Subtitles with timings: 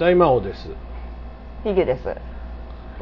[0.00, 0.70] 大魔王です。
[1.62, 2.16] ヒゲです。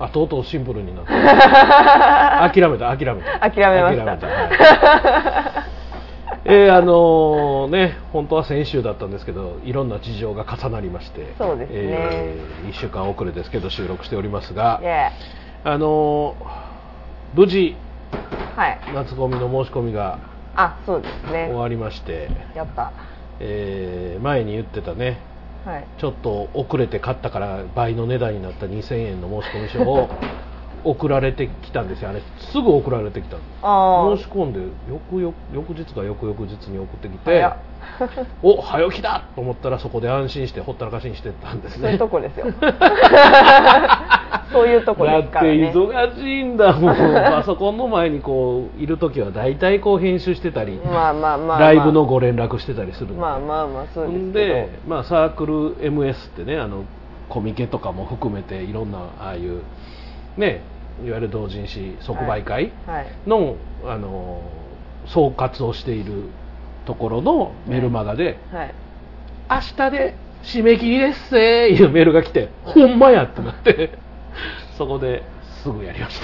[0.00, 3.38] あとうとうシンプルになった 諦めた諦めた。
[3.50, 4.26] 諦めました。
[4.26, 5.68] はい。
[6.44, 11.76] えーあのね本当は先週だったんですけどいろんな事情が重なりましてそうですね。
[11.76, 12.36] え
[12.68, 15.10] 1週間遅れですけど収録しておりますがイエ
[15.64, 16.34] あの
[17.34, 18.78] 無事ーはい。
[18.92, 20.18] 夏コミの申し込みが
[20.56, 21.46] あそうですね。
[21.48, 22.90] 終わりまして、やった。
[23.38, 25.18] えー前に言ってたね
[25.64, 25.92] はい。
[25.96, 30.18] ちょっと遅れて買ったから倍の値段になった2000円の申込書を
[30.84, 32.10] 送られてきたんですよ。
[32.10, 33.42] あれすぐ送られてきた申
[34.22, 37.48] し込んで翌々翌日か翌々日に送ってきて
[38.42, 42.46] お早起きだと思ったらそこで安心してほったらかしにしてたんですそういうねとこですよ。
[44.52, 45.72] そういうとこだってですからね。
[45.74, 46.96] 忙しいんだもん。
[46.96, 56.84] パソコンの前にこういる時は大体こう編集してたり、まあまあまあ、まあ、ライブのご連絡してたりするまあまあまあそうですで、まあ、サークル MS ってねあの
[57.28, 59.62] コミケとかも含めていろんなああいう
[60.38, 60.62] ね
[61.04, 64.42] いわゆる同人誌即売会はいの,、あの
[65.06, 66.24] 総括をしている
[66.86, 68.74] ところのメルマガで、はい。
[69.50, 73.98] 明日で締め切りですせーいうメールが来て、ほんまやってなって
[74.78, 75.22] そこで
[75.62, 76.20] すぐやりまし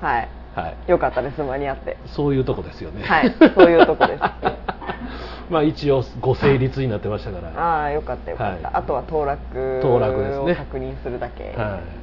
[0.00, 0.28] はい。
[0.54, 1.96] た、はい、よかったです間に合って。
[2.06, 3.02] そういうとこですよね。
[3.04, 4.22] はいそういうとこです
[5.50, 7.48] まあ一応ご成立になってましたから。
[7.50, 8.76] ああよかったよかった、はい。
[8.76, 10.52] あとは当落当落ですね。
[10.52, 11.52] を確認するだけ、はい、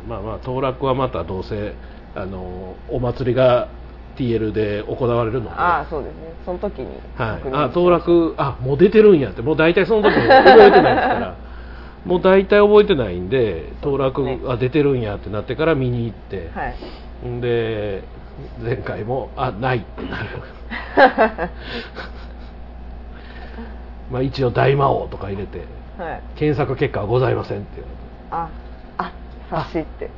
[0.07, 1.73] まあまあ当落はまたどうせ
[2.15, 3.69] あのお祭りが
[4.17, 5.55] TL で行われるので。
[5.55, 6.19] ああそうですね。
[6.45, 9.41] その時にはい、あ当落あもう出てるんやって。
[9.41, 11.35] もう大体その時に覚えてないですから。
[12.05, 14.39] もう大体覚えてないんで当落、ね。
[14.47, 17.27] あ出てるんやってなってから見に行って、はい。
[17.27, 18.03] んで
[18.61, 20.29] 前回もあないってなる
[24.11, 25.59] まあ一応大魔王とか入れて
[25.97, 26.21] はい。
[26.35, 28.49] 検索結果はございませんって言われてあ
[28.97, 29.13] あ
[29.49, 30.09] 察しって。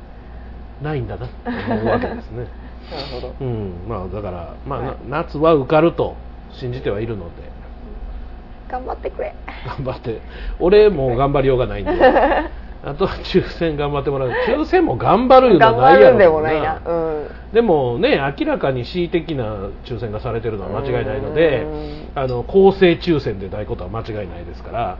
[0.82, 2.46] ないんだなって思うわけですね。
[2.90, 3.34] なるほど。
[3.40, 4.88] うんまあだから、まあはい。
[5.08, 6.16] な夏は受かると
[6.52, 7.30] 信じてはいるので。
[8.68, 9.34] 頑張ってくれ。
[9.66, 10.20] 頑張って。
[10.60, 11.92] 俺もう頑張りようがないんで
[12.84, 14.30] あとは抽選頑張ってもらう。
[14.46, 15.72] 抽選も頑張るような。
[15.72, 16.80] 頑張ないやろでもないな。
[16.84, 17.28] うん。
[17.52, 22.08] でもね明らかに恣意的な抽選がされてるのは間違いないのでうん。
[22.14, 24.98] あの公正抽選でないことは間違いないですから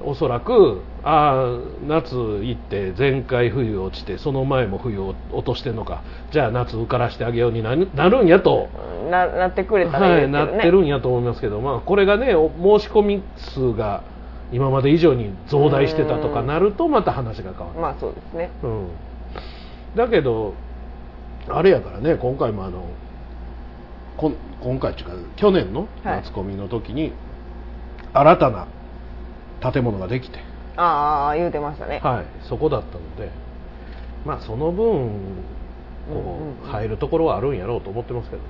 [0.00, 8.68] おそらくああ夏行って前回冬落ちてその前も冬を落としてんのかじゃあ夏受からしてあげようになるなるんやと、
[9.10, 14.04] ななってくれたらいいはい、なってるんやと思いますけど、まあ、これがねお申し込み数が
[14.52, 17.80] 今まで以上に増大してたとかなるとまた話が変わる。
[17.80, 18.50] まあそうですね。
[18.62, 18.88] うん、
[19.96, 20.54] だけど
[21.48, 22.84] あれやからね今回もあの
[24.16, 26.22] こん今回っていうか去年のはい。
[26.22, 27.12] 夏コミの時に
[28.12, 28.66] 新たな
[29.60, 30.38] 建物ができて、
[30.76, 33.30] ああ言うてましたね、はい、そこだったので
[34.24, 35.10] まあその分
[36.08, 38.48] こう入るところはあるんやろうと思ってますけどね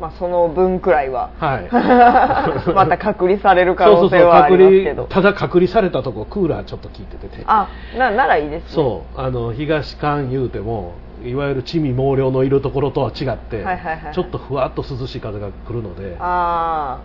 [0.00, 1.68] まあその分くらいははい。
[2.72, 5.02] また隔離される可能性はありますけど。
[5.04, 8.68] 隔離ただ隔離されたとこクーラーちょっと効いてててあなならいいですね。
[8.68, 9.20] そう。
[9.20, 10.94] あの東館言うても
[11.24, 16.98] いわゆる地味猛量のいるところとは違って、はいはいはいちょっとふわっと涼しい風が来るのであ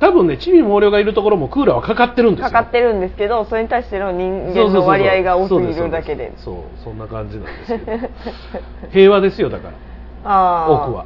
[0.00, 6.32] 多分ね地味猛量がいるところもクーラーはかかってるんですよあかかってるんですけどそれに対しての人間の割合が多すぎるだけで。
[6.36, 8.08] そうそんな感じなんですけど。
[8.92, 9.74] 平和ですよだから。
[10.24, 11.04] ああ奥は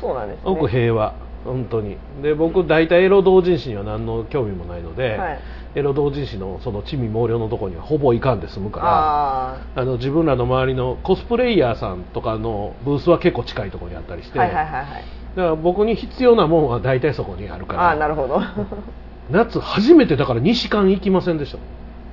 [0.00, 0.42] そうなんですね。
[0.44, 1.14] 奥平和。
[1.44, 1.96] 本当に。
[2.22, 5.38] で僕大体エロ同人誌には何の興味もないので、はい。
[5.74, 15.04] エロ同人誌のその地味猛量のところにはほぼ行かんで済むからああの自分らの周りのコスプレイヤーさんとかのブースは結構近いところにあったりして、あはいはいはいはい。
[15.36, 18.40] だから僕に必要なもんは大体そこにあるからああなるほど。
[19.30, 21.58] 夏初めてだから西館行きませんでした、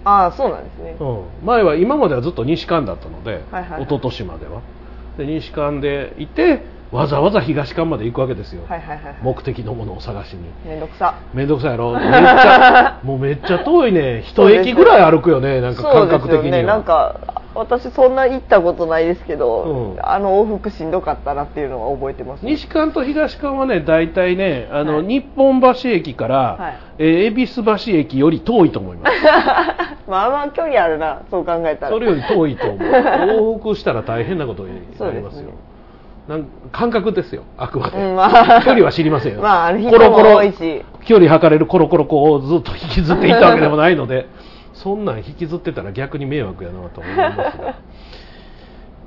[0.04, 0.98] ああそうなんですね。
[1.00, 3.84] うん、前は今まではずっと西館だったので、はいはいはい。
[3.84, 4.62] 一昨年までは。
[5.18, 9.16] で西館でいてわざわざ東館まで行くわけですよ、はいはいはいはい。
[9.22, 10.44] 目的のものを探しに。
[10.66, 11.16] めんどくさ。
[11.34, 11.94] めんどくさいやろ。
[11.94, 14.22] めっちゃ もうめっちゃ遠いね。
[14.24, 16.30] 一駅ぐらい歩くよねなんか感覚的には。
[16.30, 17.16] そうですよねなんか
[17.56, 20.06] 私そんな行ったことないですけど、うん。
[20.06, 25.06] あの往復しんどかったなっていうのは覚えてます、西館と東館はね大体ねあの、はい。
[25.06, 26.74] 日本橋駅から、はい。
[26.98, 29.16] えー恵比寿橋駅より遠いと思います。
[30.08, 31.92] まあまあ距離あるなそう考えたら。
[31.92, 32.78] それより遠いと思う。
[32.78, 35.50] 往復したら大変なことになりますよ
[36.28, 38.62] なん感覚ですよあくまで、うんまあ。
[38.64, 40.42] 距離は知りませんよ、まあコロコロ
[41.06, 44.28] 距離測れるコロコロこうずっと引きずっていったわけでもないので
[44.74, 47.76] そんなん引きずってたら逆に迷惑やなと思いますが。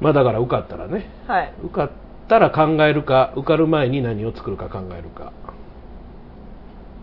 [0.00, 1.10] まあだから受かったらね。
[1.26, 1.52] はい。
[1.64, 1.90] 受かっ
[2.28, 5.32] たら考えるか受かる前に何を作るか考えるか。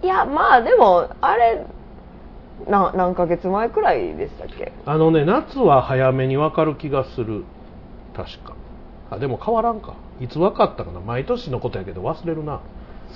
[0.02, 1.66] いやまあでもあれ
[2.70, 4.72] な何ヶ月前くらいでしたっけ？
[4.86, 7.44] あのね夏は早めに分かる気がする。
[8.16, 8.54] 確か。
[9.12, 11.00] あでも変わらんかいつ分かったかな？
[11.00, 12.62] 毎年のことやけど忘れるな。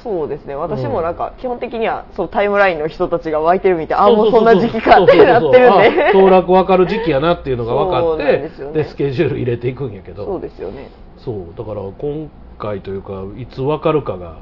[0.04, 0.56] そうですね。
[0.56, 6.12] 私もなんか基本的にはそうタイムラインの人たちが湧いてるみたいあもうそんな時期かってなってるんで。
[6.14, 8.74] 当落分かる時期やなっていうのが分かってでね。
[8.74, 10.26] でスケジュール入れていくんやけど。
[10.26, 10.90] そうですよね。
[11.18, 11.58] そう。
[11.58, 14.38] だから今回というかいつ分かるかが、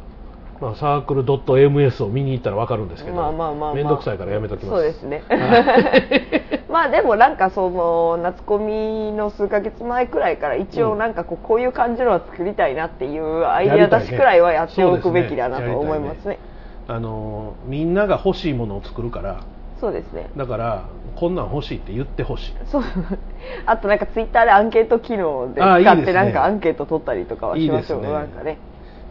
[0.59, 1.23] まあ、サークル
[1.69, 3.73] .ms を見に行ったら分かるんですけどまあまあまあまあ。
[3.75, 4.75] 面倒くさいからやめときます。
[4.75, 5.23] そうですね。
[5.27, 6.61] はい。
[6.71, 16.39] まあでもなんかその夏コミの数ヶ月前くらいから一応なんかこうこういう感じのを作りたいなっていうアイデア出しくらいはやっておくべきだなと思いますね。
[16.87, 19.37] あのみんなが欲しいものを作るから。
[19.79, 20.29] そうですね。
[20.35, 22.55] だからこんなん欲しいって言ってほしい。
[22.65, 22.83] そう。
[23.67, 28.01] あとなんかツイッターでアンケート機能で使ってなんかアンケート取ったりとかはしましょう。
[28.01, 28.11] ね。
[28.11, 28.57] なんかね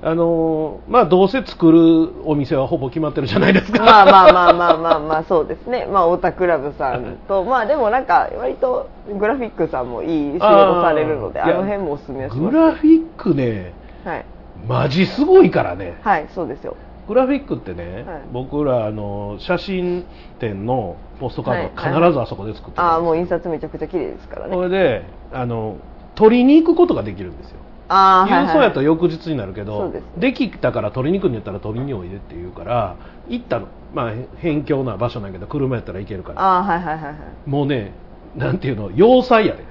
[0.02, 3.82] あのまあどうせ作るお店はほぼ決まってるじゃないですか。
[3.82, 5.87] まあまあまあまあまあまあそうですね。
[5.87, 12.52] まあ太田クラブさんとまあでもなんか割とグラフィックさんもいい仕事されるのであの辺もおすすめはします。
[12.52, 13.72] グラフィックね
[14.04, 14.25] はい、
[14.69, 15.98] マジすごいからね。
[16.02, 16.76] はい、そうですよ。
[17.08, 18.22] グラフィックってね、はい。
[18.32, 20.04] 僕らあの写真
[20.38, 24.54] 展のポストカードはいは必ずあそこで作ってる、ああもう印刷めちゃくちゃ綺麗ですからね。
[24.54, 25.78] これであの
[26.14, 27.56] 取りに行くことができるんですよ
[27.88, 30.09] あ郵送やと翌日になるけど、そうですね。
[30.19, 32.97] できたから取りに行くんやったら取りにおいでって言うから
[33.29, 33.69] 行ったの。
[33.94, 36.43] まあ辺境な場所なんやけど車やったら行けるから。
[36.43, 37.15] ああはいはいはいはい。
[37.49, 37.93] もうね
[38.35, 39.65] なんていうの要塞やで、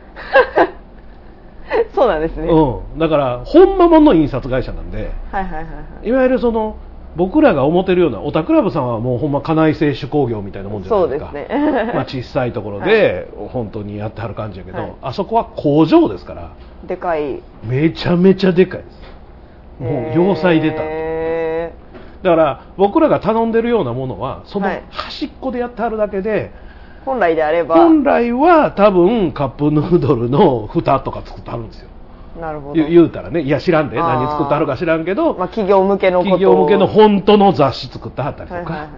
[1.94, 5.70] そうなんですね、うん、だからほんまもんの印刷会社なんではいはいはいは
[6.04, 6.08] い。
[6.08, 6.78] いわゆるその
[7.16, 11.28] 僕らが思ってるようなオタクラブさんはもうほんま家内製手工業みたいなもんじゃないですか。
[11.28, 11.92] そうですね。
[11.96, 14.92] まあ小さいところで本当にやってはる感じやけど、はい。
[15.02, 16.50] あそこは工場ですから。
[16.84, 17.42] でかい。
[17.64, 19.02] めちゃめちゃでかいです。
[19.80, 20.82] もう要塞出た。
[20.84, 21.74] へ
[22.22, 24.84] だから僕らが頼んでるようなものはそのはい。
[24.90, 26.66] 端っこでやってはるだけで、ー
[27.06, 27.76] 本来であれば。
[27.76, 31.90] 本来は多分カップヌードルの蓋とか作ってはるんですよ
[32.40, 32.74] なるほど。
[32.74, 38.90] 言うたらねいや知らんで何作ってはるか知らんけど、まあ、企業向けの企業向けの本当の雑誌作ってはったりとかはいはいはい。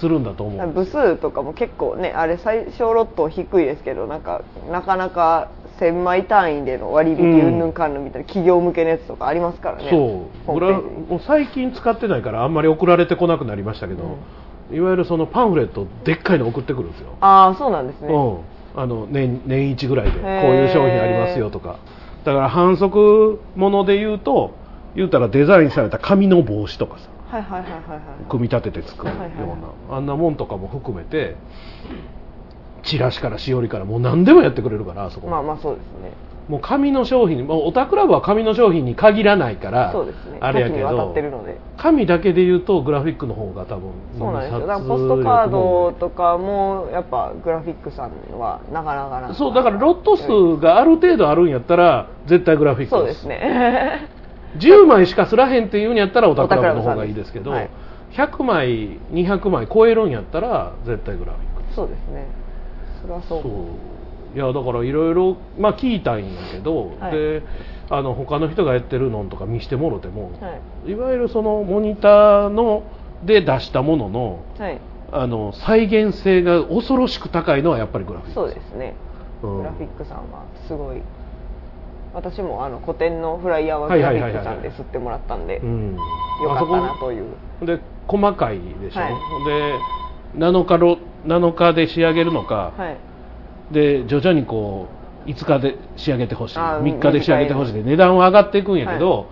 [0.00, 9.88] するんだと思う部数とかも結構ねあれ最小ロット低いですけどなんかなかなか1000枚単位での割引うんうんぬんかんぬんみたいな企業向けのやつとかありますからね。
[9.90, 10.54] そう。
[10.54, 14.18] グラホームページにもう最近使ってないからあんまり送られてこなくなりましたけど、
[14.70, 18.18] いわゆるそのパンフレットでっかいの送ってくるんですよ、ああそうなんですね、う
[18.78, 21.78] ん、あの年年一ぐらいでこういう商品ありますよとか
[22.24, 24.54] だから反則もので言うと
[24.96, 27.08] 言うたらデザインされた紙の帽子とかさ
[28.28, 29.18] 組み立てて作るよ
[29.88, 31.36] うな、あんなもんとかも含めて
[32.84, 36.12] チラシからしおりからもう何でもやってくれるからあそこ、まあまあそうですね
[36.48, 40.38] もう紙の商品もうオタクラブは紙の商品に限らないからそうですね。
[40.40, 41.14] あれやけど
[41.78, 44.60] 紙だけで言うとグラフィックの方が多分そうなんですよ。
[44.60, 54.10] だからポストカードとかもやっぱグラフィックさんはなかなかなそうだからロット数がある程度あるんやったら絶対グラフィックそうですね。
[54.58, 57.70] 10枚しかすらへんっていうんやったらオタクラブの方がいいですけど、はい。
[58.12, 62.26] 100枚200枚超えるんやったら絶対グラフィックそうですね。
[63.00, 63.42] それはそう
[64.34, 67.12] いやだからいろいろまあ聞いたんやけど、はい。
[67.12, 67.42] で
[67.90, 70.90] あの他の人がやってるのとか見してもろても、はい。
[70.90, 72.82] いわゆるそのモニターの
[73.22, 74.80] で出したもののはい。
[75.12, 78.34] あの再現性が恐ろしく高いのはやっぱりグラフィック。
[78.34, 78.94] そうですね。
[79.42, 79.58] うん。
[79.58, 81.02] グラフィックさんはすごい。
[82.12, 85.94] 私もあの古典のフライヤーははいグラフィックさんで吸ってもらったんで、うん。
[86.42, 87.26] よかったなという。
[87.60, 89.14] こで細かいでしょ、はい。
[89.46, 89.78] で
[90.38, 92.96] 7日ろ7日で仕上げるのか、はい
[93.74, 94.86] で徐々にこ
[95.26, 96.58] う5日で仕上げてほしい。
[96.58, 99.26] あー3日で仕上げてほしいで値段は上がっていくんやけど、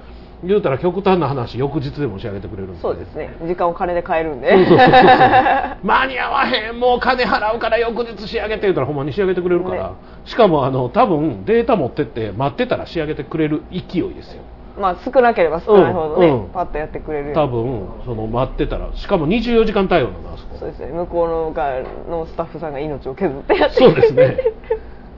[0.45, 3.31] 言うたら極端な話翌日でも仕上げてくれるんそうですね。
[3.47, 4.51] 時間を金で買えるんで。
[5.85, 9.91] 間に合わへんもう金払うから翌日仕上げて言うたらほんまに仕上げてくれるから、ね。
[10.25, 14.43] しかもあの多分データ持ってって待ってたら仕上げてくれる勢いですよ
[14.79, 16.45] まあ少なければ少ないほどね、うん。
[16.45, 17.35] うんパッとやってくれる。
[17.35, 20.87] 多分その待ってたらしかも24時間対応なのあそこそうですね。
[20.93, 24.39] 向こうの側のスタッフさんが命を削ってやってそうですね。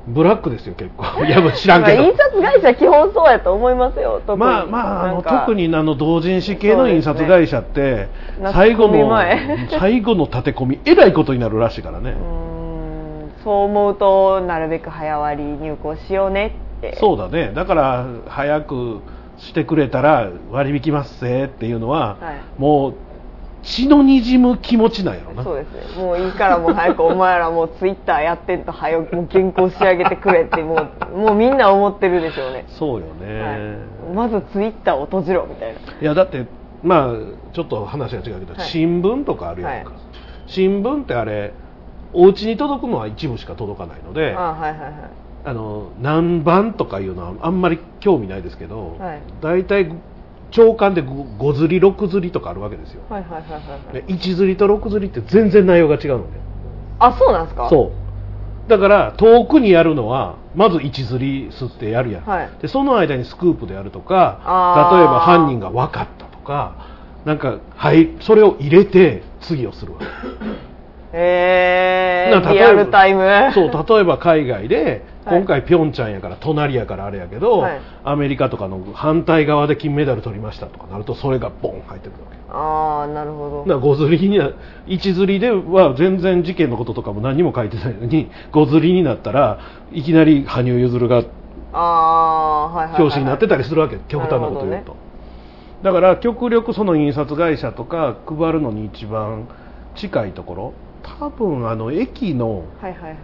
[0.06, 1.04] ブラックですよ結構。
[1.24, 4.38] いや知らんまあけど、印刷会社基本そうやと思いますよ特に。
[4.38, 5.30] まあまああのなんか。
[5.40, 8.52] 特にあの同人誌系の印刷会社ってね。
[8.52, 9.68] 最後の夏コミ前。
[9.80, 12.10] 最後の立て込みえらいことになるらしいからね。
[12.12, 13.32] うーん。
[13.42, 16.96] そう思うとなるべく早割り入稿しようねって。
[16.96, 17.52] そうだね。
[17.54, 19.00] だから早く
[19.38, 22.60] してくれたら割引ますぜっていうのは、はい。
[22.60, 22.94] もう
[23.62, 25.42] 血のにじむ気持ちなんやろな。
[25.42, 25.96] そうですね。
[25.96, 33.56] もういいからもう早くお前らもうツイッターやってんと早くもう原稿仕上げてくれってもうもうみんな思ってるでしょうね、そうよね、は
[34.12, 35.80] い、まずツイッターを閉じろみたいな。
[35.80, 36.46] いやだって
[36.82, 37.14] まあ
[37.54, 38.68] ちょっと話が違うけど、はい。
[38.68, 39.98] 新聞とかあるやんか、はい。
[40.46, 41.54] 新聞ってあれ
[42.12, 44.92] お家に届くのは一部しか届かないのであはいはいはい
[45.44, 49.22] あの何番とかいうのはあんまり興味ないですけど、はい。
[49.42, 49.92] 大体
[50.50, 53.92] 長官で 5, 釣り6釣りとかあるわけですよ、はいはいはいはいはい。
[53.92, 56.24] で1釣りと6釣りって全然内容が違うのね。
[56.98, 57.68] あそうなんですか？
[57.68, 57.92] そ
[58.66, 58.70] う。
[58.70, 62.50] だから遠くにやるのはまず1釣り吸ってやるやん、はい。
[62.62, 64.38] でその間にスクープでやるとか
[64.96, 66.76] 例えば犯人が分かったとか
[67.26, 70.04] なんか、はい、それを入れて次をするわけ。
[70.06, 70.08] へ
[71.16, 73.22] えな例えばリアルタイム。
[73.54, 75.38] そう例えば海外ではい。
[75.38, 77.80] 今回ピョンチャンやから隣やからあれやけど、はい。
[78.04, 83.74] アメリカとかの反対側で金メダル取りましたとかなるとそれがボン入ってくるわけああなるほど。
[83.74, 84.50] だから5釣りにな
[84.86, 89.60] 1釣りでは全然事件のこととかも何にも書いてないのに5釣りになったら
[89.92, 91.22] いきなり羽生結弦が
[91.72, 93.00] ああはいはいはいはい。
[93.00, 94.96] 表紙になってたりするわけ極端なこと言うと、
[95.82, 99.48] だから極力その印刷会社とか配るのに一番
[99.96, 102.64] 近いところ多分あの駅の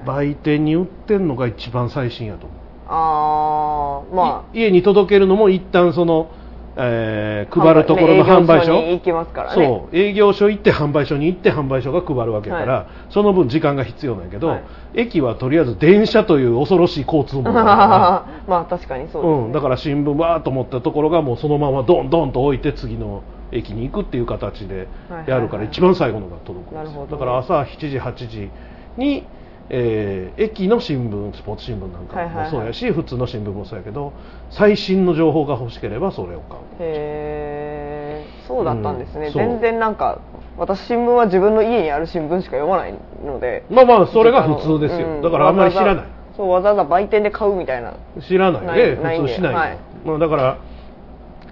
[0.06, 2.58] 売店に売ってんのが一番最新やと思う、
[2.88, 6.30] ああまい家に届けるのも一旦その、
[6.76, 8.72] えーあ配るところの販売所。
[8.72, 9.64] ね営業に行きますからね。
[9.64, 9.96] そう。
[9.96, 14.64] 営業所行って販売所に行って販売所が配るわけだから、はその分時間が必要なんやけど、はい。
[14.94, 19.38] 駅はとりあえず電車という恐ろしい交通網だからまあ確かにそうです、ね。
[19.46, 23.22] うん、だから新聞わーっと持ったところがもうそのままドンドンと置いて次の
[23.52, 24.88] 駅に行くっていう形で
[25.26, 28.50] やるから一番最後のが届くんですだから朝7時8時
[28.97, 29.26] に、
[29.69, 34.12] えー駅の新聞スポーツ新聞なんかもそうやし、普通の新聞もそうやけど
[34.50, 36.62] 最新の情報が欲しければそれを買う。
[36.80, 40.21] へえそうだったんですね、うん全然なんか
[40.57, 43.64] 私新聞は自分の家にある新聞しか読まないので。
[43.71, 45.23] まあまあそれが普通ですよ、うん。
[45.23, 45.95] だからあんまり知らない。
[45.97, 47.95] わざわざそうわざわざ売店で買うみたいな。
[48.28, 48.78] 知らない。
[48.78, 49.33] でないないんで。
[49.33, 49.78] 普通しないの、はい。
[50.04, 50.59] まあ、だから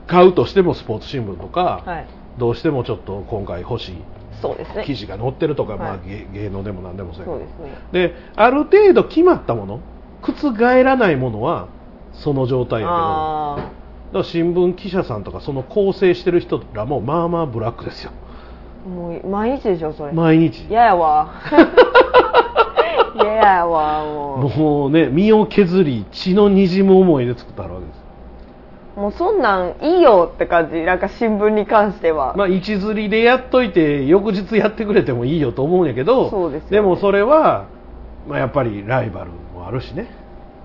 [0.08, 2.06] 買うとしてもスポーツ新聞とか、はい。
[2.38, 3.96] どうしてもちょっと今回欲しい
[4.40, 4.84] そうですね。
[4.84, 6.00] 記事が載ってるとか、まあはい。
[6.08, 7.38] 芸芸能でも何でもそうやけど。
[7.38, 7.78] そうですね。
[7.92, 9.80] である程度決まったもの
[10.22, 11.68] 覆らないものは
[12.12, 12.96] その状態やけど。
[12.96, 13.56] だあ
[14.12, 18.12] から新聞記者さんとかその構成してる人らもまあまあブラックですよ。
[18.86, 20.12] あもう毎日でしょそれ。
[20.12, 20.64] 毎日。
[20.70, 21.34] 嫌やわ。
[23.14, 24.58] 嫌やわもう。
[24.58, 27.97] もうね身を削り血のにじむ思いで作ってあるわけです
[28.98, 30.82] もうそんなんいいよって感じ。
[30.82, 36.80] なんか新聞に関しては、まあ一釣りでやっといて翌日やってくれてもいいよと思うんやけどそうですよね。
[36.80, 37.68] もそれは、
[38.26, 40.10] まあ、やっぱりライバルもあるしね。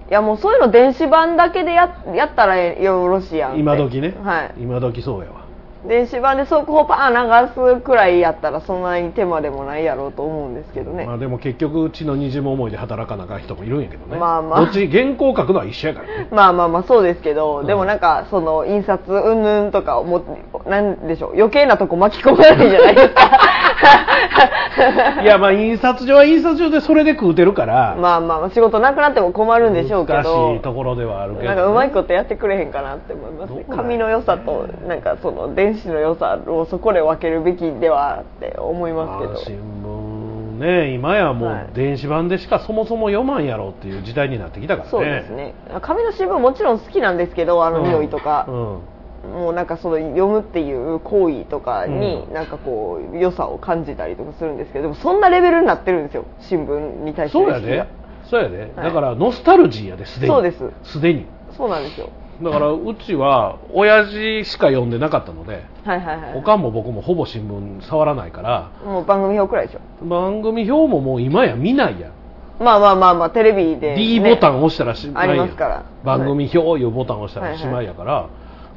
[0.10, 4.54] いやもうそういうの電子版だけでややったらよろしいやん今時ね、はい。
[4.58, 5.43] 今時そうやわ
[5.88, 14.18] 電子版で速報パーン流すくらいやったらそんなに手間でもないやろうと思うんですけどね、まあでも結局血のにじむ思いで働かなあかん人もいるんやけどね。
[14.18, 14.66] まあまあ。
[14.66, 16.28] どっち原稿書くのは一緒やからね。
[16.32, 20.24] まあまあまあそうですけど、うんでもなんかその印刷云々とかをも
[20.66, 21.34] なんでしょう。
[21.36, 23.40] 余計なとこ巻き込まないじゃないですか
[25.24, 33.66] いやまあ印刷所は印刷所でそれで食うてるから、まあまあまあ仕事なくなっても困るんでしょうけ難どしいところではあるけど、ね、なんかうまいことやってくれへんかなって思いますね。
[33.70, 39.30] 紙の良さとなんかその電子の良さをそこで分けるべきではって思いますけど。
[39.32, 40.94] まあ新聞ね。
[40.94, 41.64] 今やもはい。
[41.64, 44.92] う電子版でしかそもそも読まんやろっていう時代になってきたからね。
[44.92, 45.54] そうですね。
[45.82, 48.80] 紙の新聞もちろん好きなんですけどあの匂いとか、うん
[49.24, 52.34] もうなんかその読むっていう行為とかにうん。
[52.34, 56.26] なんかこう良さを感じたりとかするんですけどでもそんなレベルになってるんですよ。
[56.40, 57.38] 新聞に対して。
[57.38, 57.88] そうやで。
[58.30, 60.34] そうやで、はいだからノスタルジーやですでに。
[60.34, 60.72] そうです。
[60.84, 61.26] すでに。
[61.56, 62.10] そうなんですよ。
[62.42, 66.34] だからうちは親父しか読んでなかったのではいはいはい。
[66.34, 70.06] 他も僕もほぼ新聞触らないからもう番組表くらいでしょ。
[70.06, 72.12] 番組表ももう今や見ないやん。
[72.60, 75.86] まあまあまあまあテレビで、ね、D ボタン押したらしまいやんありますから。
[76.04, 78.30] 番組表いうボタン押したらしまいやから、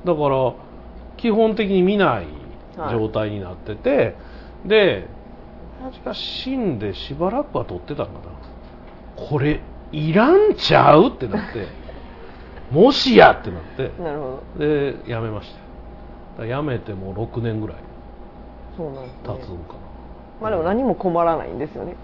[0.07, 0.55] だから
[1.17, 2.27] 基本的に見ない
[2.91, 4.15] 状態になってて、
[4.65, 5.09] で
[5.83, 8.19] 親父が死んでしばらくは撮ってたんかな。
[9.17, 9.61] これ
[9.93, 11.67] いらんちゃうってなって
[12.71, 14.65] もしやってなってなるほど。
[14.65, 15.55] でやめまし
[16.39, 16.45] た。
[16.45, 17.77] やめてもう6年ぐらい
[18.77, 19.79] そうなんね、経つんかな、
[20.43, 21.97] まあでも何も困らないんですよね。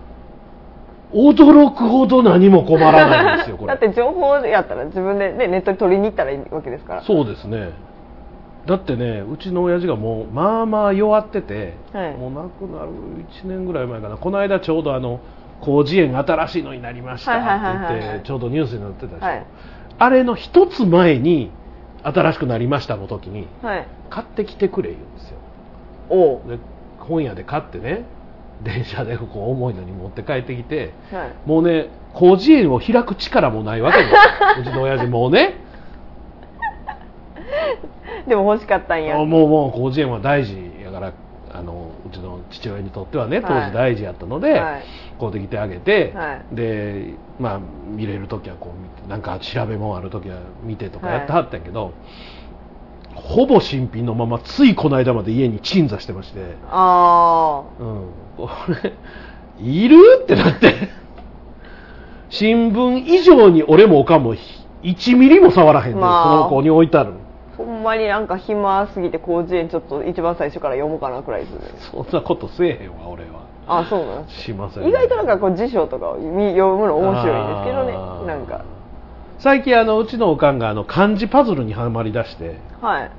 [1.13, 3.69] 驚くほど何も困らないんですよこれ。
[3.73, 7.03] だって情報やったら自分で、ね、ネットに取りに行ったらいいわけですから。
[7.03, 7.73] そうですね
[8.67, 12.17] だってねうちの親父がもうまあまあ弱ってて、はい。
[12.17, 12.91] もう亡くなる
[13.45, 14.17] 1年ぐらい前かな。
[14.17, 15.21] この間ちょうどあの
[15.63, 19.47] 広辞苑新しいのになりましたって言ってちょうどニュースになってたでしょ、はい。
[19.99, 21.51] あれの一つ前に
[22.05, 23.89] 新しくなりましたの時にはい。
[24.11, 25.39] 買ってきてくれ言うんですよ。
[26.11, 26.49] おう。
[26.49, 26.59] で
[26.99, 28.05] 本屋で買ってね
[28.63, 31.49] 電車でこう重いのに持って帰ってきてはい。
[31.49, 34.19] もうね広辞苑を開く力もないわけですよ。
[34.63, 35.57] うちの親父もうね
[38.27, 39.21] でも欲しかったんや。
[39.21, 41.13] あもうもう広辞苑は大事やから
[41.55, 43.71] あのうちの父親にとってはね当はい。
[43.71, 44.83] 時大事やったので、はい。
[45.19, 46.55] 買うてきてあげて、はい。
[46.55, 47.61] でまあ
[47.95, 51.93] 見れる時はこう見てなんか調べ物ある時は見てとかやってはったんやけど、
[53.15, 56.41] ほぼ新品のままついこの間まで家に鎮座してまして、
[56.71, 58.07] あうん、
[58.37, 58.49] こ
[58.83, 58.93] れ
[59.63, 61.03] いるってなって。
[62.33, 64.35] 新聞以上に俺もおかんも
[64.83, 66.25] 1ミリも触らへんで、まあ。
[66.25, 67.13] この子に置いてあるあ
[67.57, 71.61] ほんまになんか暇すぎて広辞苑ちょっと一番最初から読もうかなくらいですね。
[71.91, 73.43] そんなことせえへんわ俺は。
[73.67, 78.27] あそうなんしません、意外となんかこう辞書とかを見読むの面白いんですけどね。
[78.27, 78.65] なんか。
[79.39, 82.57] 最近あのうちのおかんがあの漢字パズルにはまりだして。
[82.81, 83.11] はい。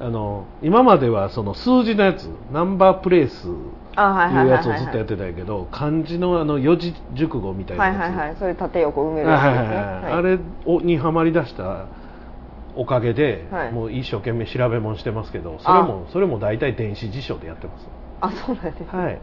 [0.00, 3.50] あの今まではその数字のやつナンバープレイスい
[3.94, 8.02] はいいうはやつをいはいずっとやってたんやけど漢字のあの四字熟語みたいなはいやつ。
[8.02, 9.76] はいはいそれ縦横埋めるはいはいやつですね。
[9.76, 11.86] はいはいあれをにはまりだした
[12.76, 13.72] おかげで、はい。
[13.72, 17.86] もう一生懸命調べ物してますけどそれもそれも大体電子辞書でやってます。
[18.20, 18.86] あそうなんですね。
[18.90, 19.20] はい。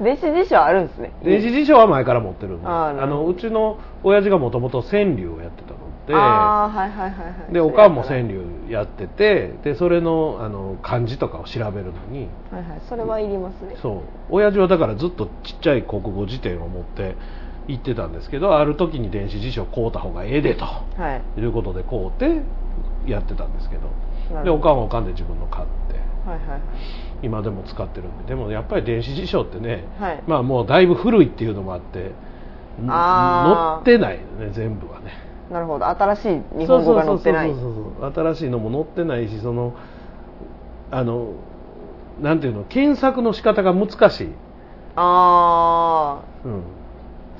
[0.00, 1.12] 電子辞書あるんですね。
[1.22, 2.66] 電子辞書は前から持ってるんで。
[2.66, 3.02] あーなるほど。
[3.02, 7.52] あのうちの親父がもともと川柳をやってたのでああはいはいはいはい。
[7.52, 8.40] でおかんも川柳
[8.70, 13.76] やっててでそれのあの漢字とかを調べるのにはいはいそれはいりますね。
[13.82, 14.00] そう。
[14.30, 17.16] 親父はだからずっとちっちゃい国語辞典を持って
[17.68, 20.64] 行ってたんですけどある時に電子辞書を買うた方がええでと。
[20.64, 21.40] はい。
[21.40, 22.42] いうことで買うて
[23.06, 24.42] やってたんですけど。
[24.42, 25.98] でおかんはおかんで自分の買って。
[26.28, 26.60] はいはいはい。
[27.22, 28.24] 今でも使ってるんで。
[28.28, 30.22] でもやっぱり電子辞書ってね、はい。
[30.26, 32.00] まあもうだいぶ古いっていうのもあって
[32.82, 33.84] んあー。
[33.84, 35.12] 載ってないよね全部はね。
[35.50, 35.86] なるほど。
[35.86, 37.50] 新しい日本語が載ってない。
[37.50, 39.74] そうそうそうそう新しいのも載ってないしその
[40.90, 41.32] あの
[42.20, 44.28] なんていうの検索の仕方が難しい、
[44.96, 46.62] あうん、あ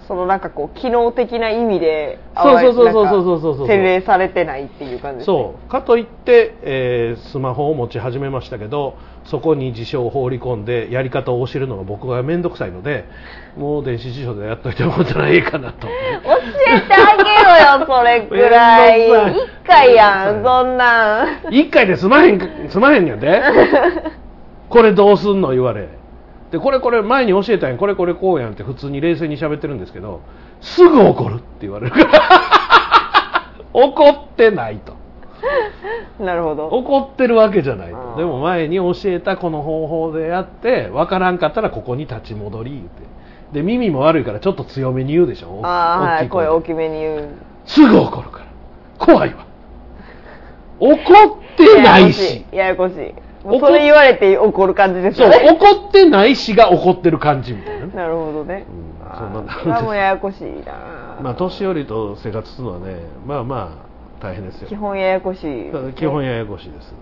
[0.08, 5.70] そのなんかこう機能的な意味でそうそうそうそうそうそうそう洗練されてないっていう感じ、ね、そう。
[5.70, 8.96] かといって、えー、スマホを持ち始めましたけど
[9.26, 13.04] そこに辞書を放り込んでやり方を教えるのが僕が面倒くさいので
[13.58, 15.86] もう電子辞書でやっといてもらったらいいかなと。
[15.86, 17.22] 教えてあげ
[17.76, 19.10] ろよそれくらい。
[19.10, 19.34] 1
[19.66, 23.42] 回やんそんなん1回で済まへん済まへんやで
[24.70, 25.90] これどうすんの言われ
[26.50, 27.78] でこれこれ前に教えたんやん。
[27.78, 30.20] これこれこうやんって普通に冷静に喋ってるんですけど
[30.61, 32.11] すぐ怒るって言われるから。
[33.74, 34.94] 怒ってないと。
[36.18, 36.66] なるほど。
[36.66, 38.14] 怒ってるわけじゃないと。
[38.16, 42.88] でも前に教えたこの方法でやってわからんかったらここに立ち戻り言うて。
[43.52, 45.61] で耳も悪いからちょっと強めに言うでしょ。
[45.62, 46.28] ああはい。
[46.28, 47.28] 声大きめに言う。
[47.66, 48.44] すぐ怒るから。
[48.98, 49.46] 怖いわ。
[50.80, 52.44] 怒ってないし。
[52.52, 53.14] ややこしい
[53.61, 57.87] それ言われて怒る感じですそう怒ってないしが怒ってる感じみたいな。
[57.87, 61.18] ねなるほどね、うんあそんなーそれはもうややこしいな。
[61.22, 63.84] まあ年寄りと生活するのはねまあま
[64.20, 64.68] あ大変ですよ。
[64.68, 66.94] 基本ややこしい、基本ややこしいです。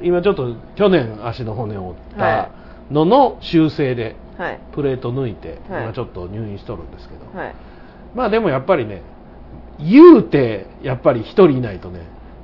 [0.00, 2.50] 今ちょっと去年足の骨を折っは
[2.88, 4.60] たのの修正ではい。
[4.72, 5.82] プレート抜いて、はい。
[5.84, 7.54] 今ちょっと入院しとるんですけど、はい。
[8.14, 9.02] まあでもやっぱりね
[9.78, 12.00] 言うてやっぱり一人いないとね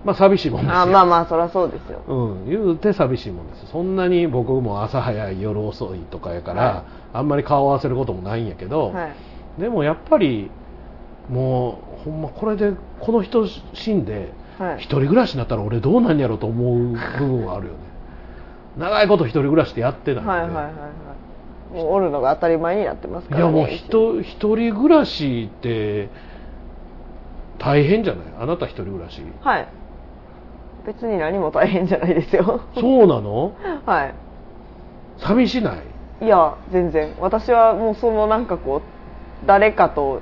[0.07, 0.81] まあ寂しいもんですよ。
[0.81, 2.01] あまあまあそりゃそうですよ。
[2.07, 2.15] う
[2.47, 9.61] ん、言うて寂しいもんですそんなに僕も朝早い夜遅いとかやから、はあんまり顔合わせることもないんやけど、はい。
[9.61, 10.51] でもやっぱり
[11.29, 14.77] もうほんまこれでこの人死んではい。
[14.77, 17.79] 一人暮らしになったら俺どうなんやろうと思う部分はあるよね。
[18.79, 20.31] 長いこと一人暮らしでやってないんで。
[20.31, 21.75] はいはいはいはい。
[21.75, 26.11] もうおるのが当たり前になってますからねいやもう人一人暮らしって
[27.59, 28.27] 大変じゃない？
[28.39, 29.21] あなた一人暮らし。
[29.41, 29.69] はい
[30.87, 32.61] 別に何も大変じゃないですよ。
[32.75, 33.53] そうなの？
[33.85, 34.15] はい。
[35.19, 36.25] 寂しない？
[36.25, 37.13] いや全然。
[37.21, 40.21] 私はもうそのなんかこう誰かと、